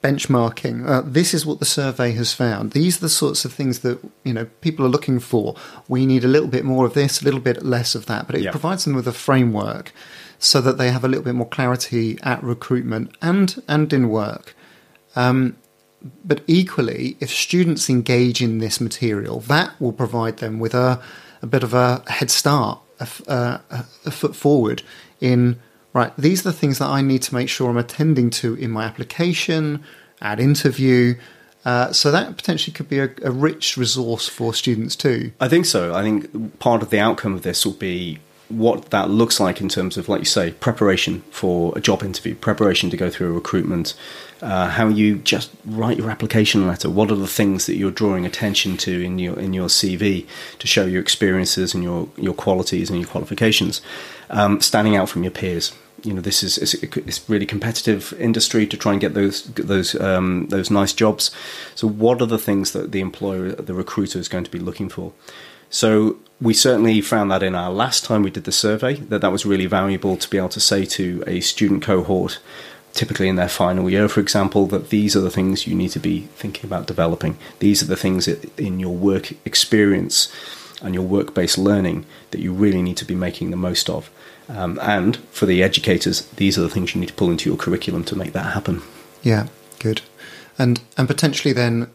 benchmarking, 0.03 0.87
uh, 0.87 1.01
this 1.05 1.33
is 1.33 1.45
what 1.45 1.59
the 1.59 1.65
survey 1.65 2.11
has 2.13 2.33
found. 2.33 2.71
These 2.71 2.97
are 2.97 3.01
the 3.01 3.09
sorts 3.09 3.45
of 3.45 3.53
things 3.53 3.79
that 3.79 3.99
you 4.23 4.33
know 4.33 4.45
people 4.61 4.85
are 4.85 4.89
looking 4.89 5.19
for. 5.19 5.55
We 5.87 6.05
need 6.05 6.23
a 6.23 6.27
little 6.27 6.47
bit 6.47 6.65
more 6.65 6.85
of 6.85 6.93
this, 6.93 7.21
a 7.21 7.25
little 7.25 7.39
bit 7.39 7.63
less 7.63 7.95
of 7.95 8.07
that, 8.07 8.25
but 8.27 8.35
it 8.35 8.51
provides 8.51 8.85
them 8.85 8.95
with 8.95 9.07
a 9.07 9.13
framework 9.13 9.93
so 10.39 10.59
that 10.61 10.79
they 10.79 10.89
have 10.91 11.03
a 11.03 11.07
little 11.07 11.23
bit 11.23 11.35
more 11.35 11.47
clarity 11.47 12.17
at 12.23 12.43
recruitment 12.43 13.15
and 13.21 13.61
and 13.67 13.93
in 13.93 14.09
work. 14.09 14.55
Um, 15.15 15.57
but 16.25 16.41
equally, 16.47 17.15
if 17.19 17.29
students 17.29 17.89
engage 17.89 18.41
in 18.41 18.57
this 18.57 18.81
material, 18.81 19.39
that 19.41 19.79
will 19.79 19.93
provide 19.93 20.37
them 20.37 20.59
with 20.59 20.73
a, 20.73 21.01
a 21.41 21.47
bit 21.47 21.63
of 21.63 21.73
a 21.73 22.03
head 22.07 22.31
start, 22.31 22.79
a, 22.99 23.07
a, 23.27 23.85
a, 24.05 24.11
foot 24.11 24.35
forward 24.35 24.81
in, 25.19 25.59
right, 25.93 26.13
these 26.17 26.41
are 26.41 26.51
the 26.51 26.57
things 26.57 26.79
that 26.79 26.87
I 26.87 27.01
need 27.01 27.21
to 27.23 27.35
make 27.35 27.49
sure 27.49 27.69
I'm 27.69 27.77
attending 27.77 28.29
to 28.31 28.55
in 28.55 28.71
my 28.71 28.85
application, 28.85 29.83
at 30.21 30.39
interview. 30.39 31.15
Uh, 31.63 31.91
so 31.91 32.11
that 32.11 32.35
potentially 32.37 32.73
could 32.73 32.89
be 32.89 32.99
a, 32.99 33.09
a 33.23 33.31
rich 33.31 33.77
resource 33.77 34.27
for 34.27 34.53
students 34.53 34.95
too. 34.95 35.31
I 35.39 35.47
think 35.47 35.65
so. 35.65 35.93
I 35.93 36.01
think 36.01 36.59
part 36.59 36.81
of 36.81 36.89
the 36.89 36.99
outcome 36.99 37.33
of 37.33 37.43
this 37.43 37.65
will 37.65 37.73
be 37.73 38.19
what 38.49 38.89
that 38.89 39.09
looks 39.09 39.39
like 39.39 39.61
in 39.61 39.69
terms 39.69 39.95
of, 39.95 40.09
like 40.09 40.19
you 40.19 40.25
say, 40.25 40.51
preparation 40.51 41.21
for 41.31 41.71
a 41.75 41.81
job 41.81 42.03
interview, 42.03 42.35
preparation 42.35 42.89
to 42.89 42.97
go 42.97 43.09
through 43.09 43.29
a 43.29 43.31
recruitment, 43.31 43.93
uh, 44.41 44.69
how 44.69 44.87
you 44.87 45.19
just 45.19 45.51
write 45.65 45.97
your 45.97 46.09
application 46.09 46.67
letter. 46.67 46.89
What 46.89 47.11
are 47.11 47.15
the 47.15 47.27
things 47.27 47.65
that 47.67 47.75
you're 47.75 47.91
drawing 47.91 48.25
attention 48.25 48.75
to 48.77 49.01
in 49.03 49.19
your 49.19 49.39
in 49.39 49.53
your 49.53 49.67
CV 49.67 50.27
to 50.59 50.67
show 50.67 50.85
your 50.85 51.01
experiences 51.01 51.73
and 51.73 51.83
your 51.83 52.09
your 52.17 52.33
qualities 52.33 52.89
and 52.89 52.99
your 52.99 53.07
qualifications, 53.07 53.81
um, 54.29 54.59
standing 54.59 54.95
out 54.95 55.09
from 55.09 55.23
your 55.23 55.31
peers. 55.31 55.73
You 56.03 56.13
know, 56.13 56.21
this 56.21 56.43
is 56.43 56.57
it's, 56.57 56.73
it's 56.73 57.29
really 57.29 57.45
competitive 57.45 58.13
industry 58.19 58.65
to 58.67 58.77
try 58.77 58.93
and 58.93 59.01
get 59.01 59.13
those 59.13 59.43
those 59.43 59.93
um, 59.99 60.47
those 60.47 60.71
nice 60.71 60.93
jobs. 60.93 61.31
So, 61.75 61.87
what 61.87 62.21
are 62.21 62.27
the 62.27 62.39
things 62.39 62.71
that 62.71 62.91
the 62.91 63.01
employer, 63.01 63.51
the 63.51 63.73
recruiter, 63.73 64.19
is 64.19 64.27
going 64.27 64.43
to 64.43 64.51
be 64.51 64.59
looking 64.59 64.89
for? 64.89 65.13
So 65.71 66.17
we 66.41 66.53
certainly 66.53 66.99
found 66.99 67.31
that 67.31 67.41
in 67.41 67.55
our 67.55 67.71
last 67.71 68.03
time 68.03 68.23
we 68.23 68.29
did 68.29 68.43
the 68.43 68.51
survey 68.51 68.95
that 68.95 69.21
that 69.21 69.31
was 69.31 69.45
really 69.45 69.67
valuable 69.67 70.17
to 70.17 70.29
be 70.29 70.37
able 70.37 70.49
to 70.49 70.59
say 70.59 70.85
to 70.85 71.23
a 71.25 71.39
student 71.39 71.81
cohort 71.81 72.39
typically 72.91 73.29
in 73.29 73.37
their 73.37 73.47
final 73.47 73.89
year 73.89 74.09
for 74.09 74.19
example 74.19 74.67
that 74.67 74.89
these 74.89 75.15
are 75.15 75.21
the 75.21 75.31
things 75.31 75.65
you 75.65 75.73
need 75.73 75.91
to 75.91 75.99
be 75.99 76.27
thinking 76.35 76.65
about 76.65 76.87
developing 76.87 77.37
these 77.59 77.81
are 77.81 77.85
the 77.85 77.95
things 77.95 78.27
in 78.27 78.81
your 78.81 78.93
work 78.93 79.31
experience 79.45 80.29
and 80.81 80.93
your 80.93 81.05
work-based 81.05 81.57
learning 81.57 82.05
that 82.31 82.41
you 82.41 82.51
really 82.51 82.81
need 82.81 82.97
to 82.97 83.05
be 83.05 83.15
making 83.15 83.49
the 83.49 83.55
most 83.55 83.89
of 83.89 84.11
um, 84.51 84.79
and 84.81 85.17
for 85.31 85.45
the 85.45 85.63
educators 85.63 86.25
these 86.31 86.57
are 86.57 86.61
the 86.61 86.69
things 86.69 86.93
you 86.93 87.01
need 87.01 87.07
to 87.07 87.13
pull 87.13 87.29
into 87.29 87.49
your 87.49 87.57
curriculum 87.57 88.03
to 88.03 88.15
make 88.15 88.33
that 88.33 88.53
happen 88.53 88.81
yeah 89.23 89.47
good 89.79 90.01
and 90.57 90.81
and 90.97 91.07
potentially 91.07 91.53
then 91.53 91.89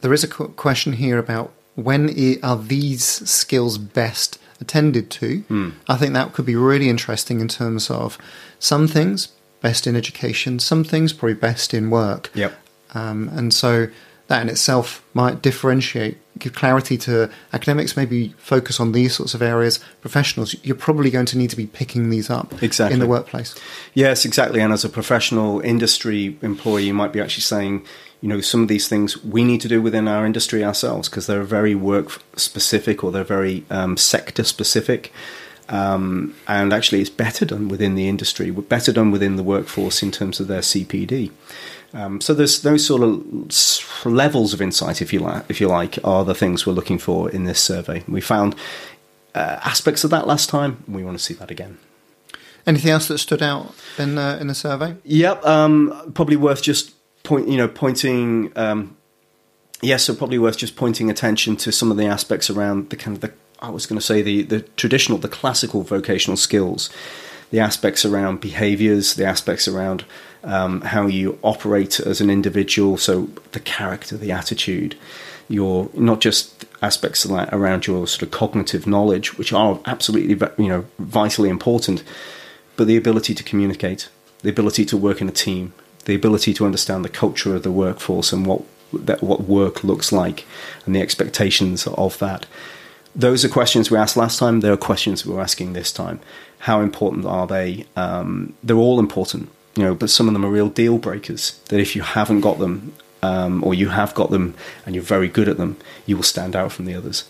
there 0.00 0.12
is 0.12 0.22
a 0.22 0.28
question 0.28 0.94
here 0.94 1.18
about 1.18 1.52
when 1.74 2.10
are 2.42 2.56
these 2.56 3.04
skills 3.04 3.78
best 3.78 4.38
attended 4.60 5.10
to? 5.10 5.42
Mm. 5.42 5.74
I 5.88 5.96
think 5.96 6.12
that 6.14 6.32
could 6.32 6.46
be 6.46 6.56
really 6.56 6.88
interesting 6.88 7.40
in 7.40 7.48
terms 7.48 7.90
of 7.90 8.18
some 8.58 8.88
things 8.88 9.28
best 9.60 9.86
in 9.86 9.96
education, 9.96 10.58
some 10.58 10.84
things 10.84 11.12
probably 11.12 11.34
best 11.34 11.74
in 11.74 11.90
work. 11.90 12.30
Yep. 12.34 12.54
Um, 12.94 13.28
and 13.32 13.52
so 13.52 13.88
that 14.28 14.42
in 14.42 14.48
itself 14.48 15.04
might 15.14 15.42
differentiate, 15.42 16.18
give 16.38 16.54
clarity 16.54 16.96
to 16.98 17.30
academics, 17.52 17.96
maybe 17.96 18.34
focus 18.38 18.78
on 18.78 18.92
these 18.92 19.16
sorts 19.16 19.34
of 19.34 19.42
areas. 19.42 19.80
Professionals, 20.00 20.54
you're 20.62 20.76
probably 20.76 21.10
going 21.10 21.26
to 21.26 21.38
need 21.38 21.50
to 21.50 21.56
be 21.56 21.66
picking 21.66 22.10
these 22.10 22.30
up 22.30 22.62
exactly. 22.62 22.94
in 22.94 23.00
the 23.00 23.06
workplace. 23.06 23.54
Yes, 23.94 24.24
exactly. 24.24 24.60
And 24.60 24.72
as 24.72 24.84
a 24.84 24.88
professional 24.88 25.60
industry 25.60 26.38
employee, 26.42 26.84
you 26.84 26.94
might 26.94 27.12
be 27.12 27.20
actually 27.20 27.42
saying, 27.42 27.86
you 28.20 28.28
know 28.28 28.40
some 28.40 28.62
of 28.62 28.68
these 28.68 28.88
things 28.88 29.22
we 29.24 29.44
need 29.44 29.60
to 29.60 29.68
do 29.68 29.80
within 29.80 30.08
our 30.08 30.26
industry 30.26 30.64
ourselves 30.64 31.08
because 31.08 31.26
they're 31.26 31.44
very 31.44 31.74
work 31.74 32.20
specific 32.36 33.04
or 33.04 33.12
they're 33.12 33.24
very 33.24 33.64
um, 33.70 33.96
sector 33.96 34.42
specific 34.42 35.12
um, 35.68 36.34
and 36.48 36.72
actually 36.72 37.00
it's 37.00 37.10
better 37.10 37.44
done 37.44 37.68
within 37.68 37.94
the 37.94 38.08
industry 38.08 38.50
better 38.50 38.92
done 38.92 39.10
within 39.10 39.36
the 39.36 39.42
workforce 39.44 40.02
in 40.02 40.10
terms 40.10 40.40
of 40.40 40.48
their 40.48 40.62
cpd 40.62 41.30
um, 41.94 42.20
so 42.20 42.34
there's 42.34 42.62
those 42.62 42.84
sort 42.84 43.02
of 43.02 44.06
levels 44.06 44.52
of 44.52 44.60
insight 44.60 45.00
if 45.00 45.12
you 45.12 45.20
like 45.20 45.44
if 45.48 45.60
you 45.60 45.68
like 45.68 45.98
are 46.04 46.24
the 46.24 46.34
things 46.34 46.66
we're 46.66 46.72
looking 46.72 46.98
for 46.98 47.30
in 47.30 47.44
this 47.44 47.60
survey 47.60 48.04
we 48.08 48.20
found 48.20 48.54
uh, 49.34 49.58
aspects 49.62 50.04
of 50.04 50.10
that 50.10 50.26
last 50.26 50.48
time 50.48 50.82
we 50.86 51.02
want 51.02 51.16
to 51.16 51.22
see 51.22 51.34
that 51.34 51.50
again 51.50 51.78
anything 52.66 52.90
else 52.90 53.08
that 53.08 53.18
stood 53.18 53.42
out 53.42 53.74
in 53.98 54.18
uh, 54.18 54.38
in 54.40 54.46
the 54.46 54.54
survey 54.54 54.94
yep 55.04 55.44
um, 55.44 56.12
probably 56.14 56.36
worth 56.36 56.62
just 56.62 56.92
point, 57.28 57.48
you 57.48 57.56
know, 57.56 57.68
pointing. 57.68 58.52
Um, 58.56 58.96
yes, 59.82 60.04
so 60.04 60.14
probably 60.14 60.38
worth 60.38 60.56
just 60.56 60.74
pointing 60.74 61.10
attention 61.10 61.56
to 61.56 61.70
some 61.70 61.90
of 61.92 61.96
the 61.96 62.06
aspects 62.06 62.50
around 62.50 62.90
the 62.90 62.96
kind 62.96 63.16
of 63.16 63.20
the. 63.20 63.32
I 63.60 63.70
was 63.70 63.86
going 63.86 63.98
to 63.98 64.04
say 64.04 64.22
the 64.22 64.42
the 64.42 64.60
traditional, 64.76 65.18
the 65.18 65.28
classical 65.28 65.82
vocational 65.82 66.36
skills, 66.36 66.90
the 67.50 67.60
aspects 67.60 68.04
around 68.04 68.40
behaviours, 68.40 69.14
the 69.14 69.26
aspects 69.26 69.68
around 69.68 70.04
um, 70.44 70.80
how 70.82 71.06
you 71.06 71.38
operate 71.42 72.00
as 72.00 72.20
an 72.20 72.30
individual. 72.30 72.96
So 72.96 73.28
the 73.52 73.60
character, 73.60 74.16
the 74.16 74.32
attitude, 74.32 74.96
your 75.48 75.88
not 75.94 76.20
just 76.20 76.64
aspects 76.82 77.26
around 77.26 77.86
your 77.86 78.06
sort 78.06 78.22
of 78.22 78.30
cognitive 78.30 78.86
knowledge, 78.86 79.36
which 79.38 79.52
are 79.52 79.80
absolutely 79.86 80.34
you 80.62 80.68
know 80.68 80.84
vitally 80.98 81.48
important, 81.48 82.02
but 82.76 82.86
the 82.86 82.96
ability 82.96 83.34
to 83.34 83.42
communicate, 83.42 84.08
the 84.42 84.50
ability 84.50 84.84
to 84.86 84.96
work 84.96 85.20
in 85.20 85.28
a 85.28 85.32
team, 85.32 85.72
the 86.04 86.14
ability 86.14 86.54
to 86.54 86.64
understand 86.64 87.04
the 87.04 87.08
culture 87.08 87.54
of 87.54 87.62
the 87.62 87.72
workforce 87.72 88.32
and 88.32 88.46
what 88.46 88.62
that 88.92 89.22
what 89.22 89.42
work 89.42 89.84
looks 89.84 90.12
like 90.12 90.46
and 90.86 90.94
the 90.94 91.02
expectations 91.02 91.86
of 91.86 92.18
that. 92.18 92.46
Those 93.14 93.44
are 93.44 93.48
questions 93.48 93.90
we 93.90 93.98
asked 93.98 94.16
last 94.16 94.38
time. 94.38 94.60
There 94.60 94.72
are 94.72 94.76
questions 94.76 95.26
we're 95.26 95.40
asking 95.40 95.72
this 95.72 95.92
time. 95.92 96.20
How 96.60 96.80
important 96.80 97.26
are 97.26 97.46
they? 97.46 97.86
Um, 97.96 98.54
they're 98.62 98.76
all 98.76 99.00
important, 99.00 99.50
you 99.78 99.84
know, 99.84 99.94
but 99.94 100.10
some 100.10 100.26
of 100.26 100.32
them 100.32 100.44
are 100.44 100.50
real 100.50 100.68
deal 100.68 100.98
breakers. 100.98 101.60
That 101.68 101.78
if 101.78 101.94
you 101.94 102.02
haven't 102.02 102.40
got 102.40 102.58
them, 102.58 102.94
um, 103.22 103.62
or 103.62 103.74
you 103.74 103.90
have 103.90 104.12
got 104.12 104.30
them 104.30 104.54
and 104.84 104.94
you're 104.96 105.04
very 105.04 105.28
good 105.28 105.48
at 105.48 105.56
them, 105.56 105.76
you 106.04 106.16
will 106.16 106.24
stand 106.24 106.56
out 106.56 106.72
from 106.72 106.84
the 106.84 106.94
others. 106.94 107.28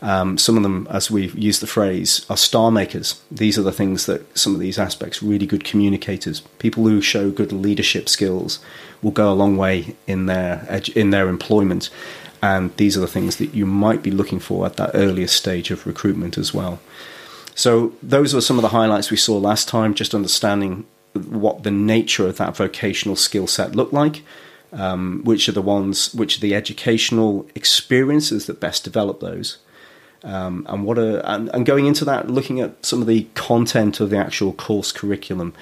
Um, 0.00 0.38
some 0.38 0.56
of 0.56 0.62
them, 0.62 0.86
as 0.90 1.10
we've 1.10 1.36
used 1.36 1.60
the 1.60 1.66
phrase, 1.66 2.24
are 2.30 2.36
star 2.36 2.70
makers. 2.70 3.20
These 3.32 3.58
are 3.58 3.62
the 3.62 3.72
things 3.72 4.06
that 4.06 4.38
some 4.38 4.54
of 4.54 4.60
these 4.60 4.78
aspects, 4.78 5.24
really 5.24 5.44
good 5.44 5.64
communicators, 5.64 6.40
people 6.60 6.84
who 6.84 7.00
show 7.00 7.32
good 7.32 7.52
leadership 7.52 8.08
skills, 8.08 8.60
will 9.02 9.10
go 9.10 9.32
a 9.32 9.34
long 9.34 9.56
way 9.56 9.96
in 10.06 10.26
their 10.26 10.80
in 10.94 11.10
their 11.10 11.28
employment. 11.28 11.90
And 12.40 12.76
these 12.76 12.96
are 12.96 13.00
the 13.00 13.08
things 13.08 13.36
that 13.38 13.54
you 13.54 13.66
might 13.66 14.04
be 14.04 14.12
looking 14.12 14.38
for 14.38 14.64
at 14.66 14.76
that 14.76 14.92
earliest 14.94 15.34
stage 15.34 15.72
of 15.72 15.84
recruitment 15.84 16.38
as 16.38 16.54
well. 16.54 16.78
So 17.56 17.92
those 18.00 18.36
are 18.36 18.40
some 18.40 18.56
of 18.56 18.62
the 18.62 18.68
highlights 18.68 19.10
we 19.10 19.16
saw 19.16 19.36
last 19.36 19.66
time. 19.66 19.94
Just 19.94 20.14
understanding 20.14 20.86
what 21.14 21.62
the 21.62 21.70
nature 21.70 22.26
of 22.26 22.36
that 22.36 22.56
vocational 22.56 23.16
skill 23.16 23.46
set 23.46 23.74
looked 23.74 23.92
like, 23.92 24.22
Um, 24.70 25.22
which 25.24 25.48
are 25.48 25.54
the 25.54 25.62
ones, 25.62 26.14
which 26.14 26.36
are 26.36 26.42
the 26.42 26.54
educational 26.54 27.46
experiences 27.54 28.44
that 28.44 28.60
best 28.60 28.84
develop 28.84 29.20
those, 29.20 29.56
um, 30.22 30.66
and 30.68 30.84
what 30.84 30.98
are 30.98 31.20
and, 31.24 31.48
and 31.54 31.64
going 31.64 31.86
into 31.86 32.04
that, 32.04 32.30
looking 32.30 32.60
at 32.60 32.84
some 32.84 33.00
of 33.00 33.08
the 33.08 33.26
content 33.34 34.00
of 34.00 34.10
the 34.10 34.18
actual 34.18 34.52
course 34.52 34.92
curriculum 34.92 35.54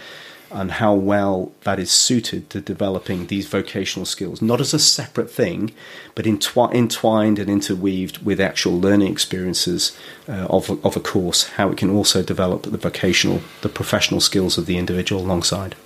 and 0.57 0.73
how 0.73 0.95
well 0.95 1.53
that 1.65 1.79
is 1.79 1.91
suited 1.91 2.49
to 2.49 2.63
developing 2.63 3.27
these 3.27 3.47
vocational 3.47 4.07
skills, 4.07 4.41
not 4.41 4.59
as 4.59 4.73
a 4.73 4.79
separate 4.79 5.31
thing, 5.31 5.71
but 6.15 6.25
entwi- 6.25 6.75
entwined 6.75 7.39
and 7.39 7.51
interweaved 7.51 8.25
with 8.25 8.41
actual 8.41 8.81
learning 8.81 9.13
experiences 9.13 9.97
uh, 10.27 10.47
of, 10.49 10.71
of 10.83 10.97
a 10.97 11.01
course, 11.01 11.49
how 11.51 11.69
it 11.69 11.77
can 11.77 11.91
also 11.91 12.23
develop 12.23 12.63
the 12.63 12.79
vocational, 12.79 13.43
the 13.61 13.69
professional 13.69 14.19
skills 14.19 14.57
of 14.57 14.65
the 14.65 14.79
individual 14.79 15.21
alongside. 15.21 15.77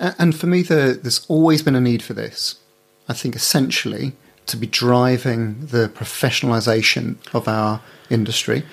And 0.00 0.34
for 0.34 0.48
me, 0.48 0.62
the, 0.62 0.98
there's 1.00 1.24
always 1.28 1.62
been 1.62 1.76
a 1.76 1.80
need 1.80 2.02
for 2.02 2.14
this. 2.14 2.56
I 3.08 3.12
think 3.12 3.36
essentially 3.36 4.14
to 4.46 4.56
be 4.56 4.66
driving 4.66 5.66
the 5.66 5.88
professionalization 5.88 7.16
of 7.32 7.46
our 7.46 7.82
industry. 8.08 8.64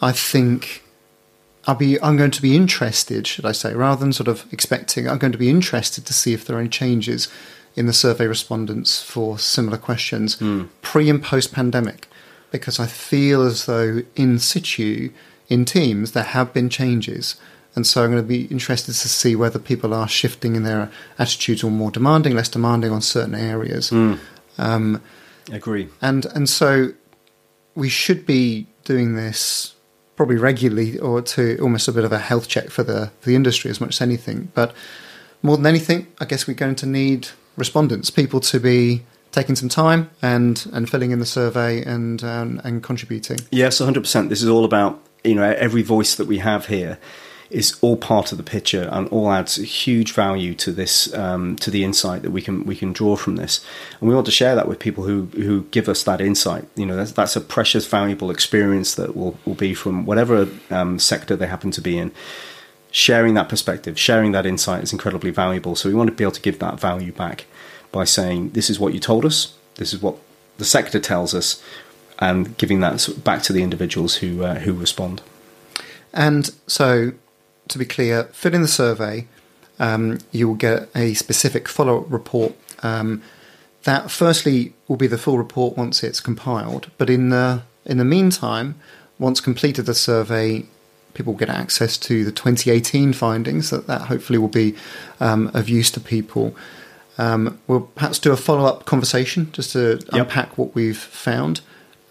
I 0.00 0.12
think 0.12 0.82
I'll 1.66 1.74
be 1.74 2.00
I'm 2.00 2.16
going 2.16 2.30
to 2.30 2.42
be 2.42 2.56
interested, 2.56 3.26
should 3.26 3.44
I 3.44 3.52
say, 3.52 3.74
rather 3.74 4.00
than 4.00 4.12
sort 4.12 4.28
of 4.28 4.50
expecting, 4.52 5.08
I'm 5.08 5.18
going 5.18 5.32
to 5.32 5.38
be 5.38 5.50
interested 5.50 6.06
to 6.06 6.12
see 6.12 6.32
if 6.32 6.44
there 6.44 6.56
are 6.56 6.60
any 6.60 6.68
changes 6.68 7.28
in 7.76 7.86
the 7.86 7.92
survey 7.92 8.26
respondents 8.26 9.02
for 9.02 9.38
similar 9.38 9.76
questions 9.76 10.36
mm. 10.36 10.68
pre 10.82 11.08
and 11.10 11.22
post 11.22 11.52
pandemic. 11.52 12.08
Because 12.50 12.80
I 12.80 12.86
feel 12.86 13.42
as 13.42 13.66
though 13.66 14.02
in 14.16 14.40
situ, 14.40 15.10
in 15.48 15.64
teams, 15.64 16.12
there 16.12 16.24
have 16.24 16.52
been 16.52 16.68
changes. 16.68 17.36
And 17.76 17.86
so 17.86 18.02
I'm 18.02 18.10
going 18.10 18.22
to 18.22 18.26
be 18.26 18.46
interested 18.46 18.92
to 18.92 19.08
see 19.08 19.36
whether 19.36 19.60
people 19.60 19.94
are 19.94 20.08
shifting 20.08 20.56
in 20.56 20.64
their 20.64 20.90
attitudes 21.18 21.62
or 21.62 21.70
more 21.70 21.92
demanding, 21.92 22.34
less 22.34 22.48
demanding 22.48 22.90
on 22.90 23.02
certain 23.02 23.36
areas. 23.36 23.90
Mm. 23.90 24.18
Um, 24.58 25.02
Agree. 25.52 25.88
And 26.02 26.26
and 26.26 26.48
so 26.48 26.92
we 27.74 27.88
should 27.88 28.26
be 28.26 28.66
doing 28.84 29.14
this 29.14 29.74
probably 30.20 30.36
regularly 30.36 30.98
or 30.98 31.22
to 31.22 31.56
almost 31.62 31.88
a 31.88 31.92
bit 31.92 32.04
of 32.04 32.12
a 32.12 32.18
health 32.18 32.46
check 32.46 32.68
for 32.68 32.82
the, 32.82 33.10
the 33.22 33.34
industry 33.34 33.70
as 33.70 33.80
much 33.80 33.94
as 33.94 34.02
anything. 34.02 34.52
But 34.52 34.74
more 35.42 35.56
than 35.56 35.64
anything, 35.64 36.08
I 36.20 36.26
guess 36.26 36.46
we're 36.46 36.52
going 36.52 36.74
to 36.74 36.84
need 36.84 37.28
respondents, 37.56 38.10
people 38.10 38.38
to 38.40 38.60
be 38.60 39.02
taking 39.32 39.56
some 39.56 39.70
time 39.70 40.10
and, 40.20 40.68
and 40.74 40.90
filling 40.90 41.10
in 41.10 41.20
the 41.20 41.24
survey 41.24 41.82
and 41.82 42.22
um, 42.22 42.60
and 42.64 42.82
contributing. 42.82 43.38
Yes, 43.50 43.80
100%. 43.80 44.28
This 44.28 44.42
is 44.42 44.48
all 44.50 44.66
about 44.66 45.02
you 45.24 45.34
know 45.34 45.42
every 45.42 45.80
voice 45.80 46.16
that 46.16 46.26
we 46.26 46.36
have 46.36 46.66
here 46.66 46.98
is 47.50 47.76
all 47.80 47.96
part 47.96 48.30
of 48.30 48.38
the 48.38 48.44
picture 48.44 48.88
and 48.92 49.08
all 49.08 49.30
adds 49.30 49.56
huge 49.56 50.12
value 50.12 50.54
to 50.54 50.70
this 50.70 51.12
um, 51.14 51.56
to 51.56 51.70
the 51.70 51.82
insight 51.82 52.22
that 52.22 52.30
we 52.30 52.40
can 52.40 52.64
we 52.64 52.76
can 52.76 52.92
draw 52.92 53.16
from 53.16 53.36
this. 53.36 53.64
And 53.98 54.08
we 54.08 54.14
want 54.14 54.26
to 54.26 54.32
share 54.32 54.54
that 54.54 54.68
with 54.68 54.78
people 54.78 55.04
who 55.04 55.24
who 55.34 55.64
give 55.64 55.88
us 55.88 56.04
that 56.04 56.20
insight. 56.20 56.66
You 56.76 56.86
know 56.86 56.96
that's, 56.96 57.12
that's 57.12 57.36
a 57.36 57.40
precious 57.40 57.86
valuable 57.86 58.30
experience 58.30 58.94
that 58.94 59.16
will, 59.16 59.36
will 59.44 59.54
be 59.54 59.74
from 59.74 60.06
whatever 60.06 60.48
um, 60.70 60.98
sector 60.98 61.34
they 61.34 61.48
happen 61.48 61.70
to 61.72 61.80
be 61.80 61.98
in. 61.98 62.12
Sharing 62.92 63.34
that 63.34 63.48
perspective 63.48 63.98
sharing 63.98 64.32
that 64.32 64.46
insight 64.46 64.82
is 64.82 64.92
incredibly 64.92 65.30
valuable. 65.30 65.74
So 65.74 65.88
we 65.88 65.94
want 65.94 66.08
to 66.08 66.14
be 66.14 66.24
able 66.24 66.32
to 66.32 66.40
give 66.40 66.60
that 66.60 66.78
value 66.78 67.12
back 67.12 67.46
by 67.90 68.04
saying 68.04 68.50
this 68.50 68.70
is 68.70 68.78
what 68.78 68.94
you 68.94 69.00
told 69.00 69.24
us. 69.24 69.54
This 69.74 69.92
is 69.92 70.00
what 70.00 70.16
the 70.58 70.64
sector 70.64 71.00
tells 71.00 71.34
us 71.34 71.62
and 72.20 72.56
giving 72.58 72.80
that 72.80 73.08
back 73.24 73.42
to 73.42 73.52
the 73.52 73.62
individuals 73.62 74.16
who 74.16 74.44
uh, 74.44 74.60
who 74.60 74.72
respond. 74.72 75.22
And 76.12 76.50
so 76.66 77.12
to 77.70 77.78
be 77.78 77.84
clear, 77.84 78.24
fill 78.32 78.54
in 78.54 78.62
the 78.62 78.68
survey. 78.68 79.26
Um, 79.78 80.18
you 80.30 80.46
will 80.46 80.56
get 80.56 80.88
a 80.94 81.14
specific 81.14 81.66
follow 81.66 82.02
up 82.02 82.12
report. 82.12 82.54
Um, 82.82 83.22
that 83.84 84.10
firstly 84.10 84.74
will 84.88 84.96
be 84.96 85.06
the 85.06 85.18
full 85.18 85.38
report 85.38 85.76
once 85.76 86.02
it's 86.04 86.20
compiled. 86.20 86.90
But 86.98 87.08
in 87.08 87.30
the 87.30 87.62
in 87.86 87.98
the 87.98 88.04
meantime, 88.04 88.74
once 89.18 89.40
completed 89.40 89.86
the 89.86 89.94
survey, 89.94 90.66
people 91.14 91.32
get 91.32 91.48
access 91.48 91.96
to 91.98 92.24
the 92.24 92.32
2018 92.32 93.14
findings. 93.14 93.70
That 93.70 93.86
that 93.86 94.02
hopefully 94.02 94.38
will 94.38 94.48
be 94.48 94.74
um, 95.18 95.50
of 95.54 95.68
use 95.68 95.90
to 95.92 96.00
people. 96.00 96.54
Um, 97.16 97.58
we'll 97.66 97.82
perhaps 97.82 98.18
do 98.18 98.32
a 98.32 98.36
follow 98.36 98.64
up 98.64 98.86
conversation 98.86 99.50
just 99.52 99.72
to 99.72 100.00
yep. 100.12 100.26
unpack 100.26 100.56
what 100.56 100.74
we've 100.74 100.98
found. 100.98 101.60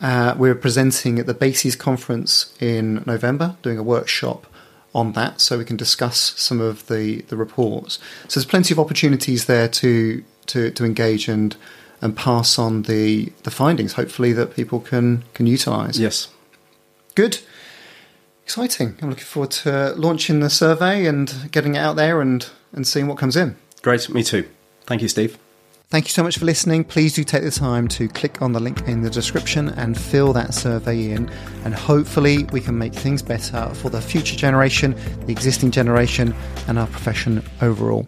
Uh, 0.02 0.34
we're 0.38 0.56
presenting 0.56 1.20
at 1.20 1.26
the 1.26 1.34
BASES 1.34 1.76
conference 1.76 2.56
in 2.60 3.04
November, 3.06 3.58
doing 3.62 3.78
a 3.78 3.84
workshop 3.84 4.46
on 4.94 5.14
that 5.14 5.40
so 5.40 5.58
we 5.58 5.66
can 5.66 5.78
discuss 5.78 6.34
some 6.40 6.60
of 6.60 6.88
the, 6.88 7.22
the 7.24 7.38
reports. 7.38 8.00
So 8.28 8.40
there's 8.40 8.50
plenty 8.50 8.74
of 8.74 8.80
opportunities 8.80 9.46
there 9.46 9.68
to 9.68 10.24
to, 10.48 10.72
to 10.72 10.86
engage 10.86 11.28
and 11.28 11.56
and 12.02 12.16
pass 12.16 12.58
on 12.58 12.84
the, 12.84 13.32
the 13.44 13.52
findings, 13.52 13.94
hopefully 13.94 14.34
that 14.34 14.56
people 14.56 14.80
can 14.80 15.24
can 15.34 15.46
utilise. 15.46 16.00
Yes. 16.00 16.30
Good. 17.16 17.40
Exciting. 18.44 18.98
I'm 19.02 19.10
looking 19.10 19.26
forward 19.26 19.52
to 19.52 19.94
launching 19.96 20.40
the 20.40 20.50
survey 20.50 21.06
and 21.06 21.52
getting 21.52 21.76
it 21.76 21.80
out 21.80 21.98
there 21.98 22.22
and, 22.22 22.48
and 22.74 22.88
seeing 22.88 23.08
what 23.08 23.18
comes 23.18 23.36
in. 23.36 23.58
Great, 23.82 24.10
me 24.10 24.24
too. 24.24 24.50
Thank 24.86 25.02
you, 25.02 25.08
Steve. 25.08 25.38
Thank 25.92 26.06
you 26.06 26.12
so 26.12 26.22
much 26.22 26.38
for 26.38 26.46
listening. 26.46 26.84
Please 26.84 27.14
do 27.16 27.24
take 27.24 27.42
the 27.42 27.50
time 27.50 27.88
to 27.88 28.08
click 28.08 28.44
on 28.44 28.52
the 28.52 28.60
link 28.60 28.88
in 28.88 29.02
the 29.02 29.10
description 29.10 29.70
and 29.70 30.00
fill 30.00 30.34
that 30.34 30.54
survey 30.54 31.10
in. 31.10 31.28
And 31.66 31.74
hopefully, 31.74 32.44
we 32.52 32.62
can 32.62 32.78
make 32.78 32.94
things 32.94 33.24
better 33.24 33.74
for 33.74 33.90
the 33.90 34.00
future 34.00 34.36
generation, 34.36 34.96
the 35.26 35.32
existing 35.32 35.72
generation, 35.72 36.36
and 36.68 36.78
our 36.78 36.86
profession 36.86 37.44
overall. 37.64 38.08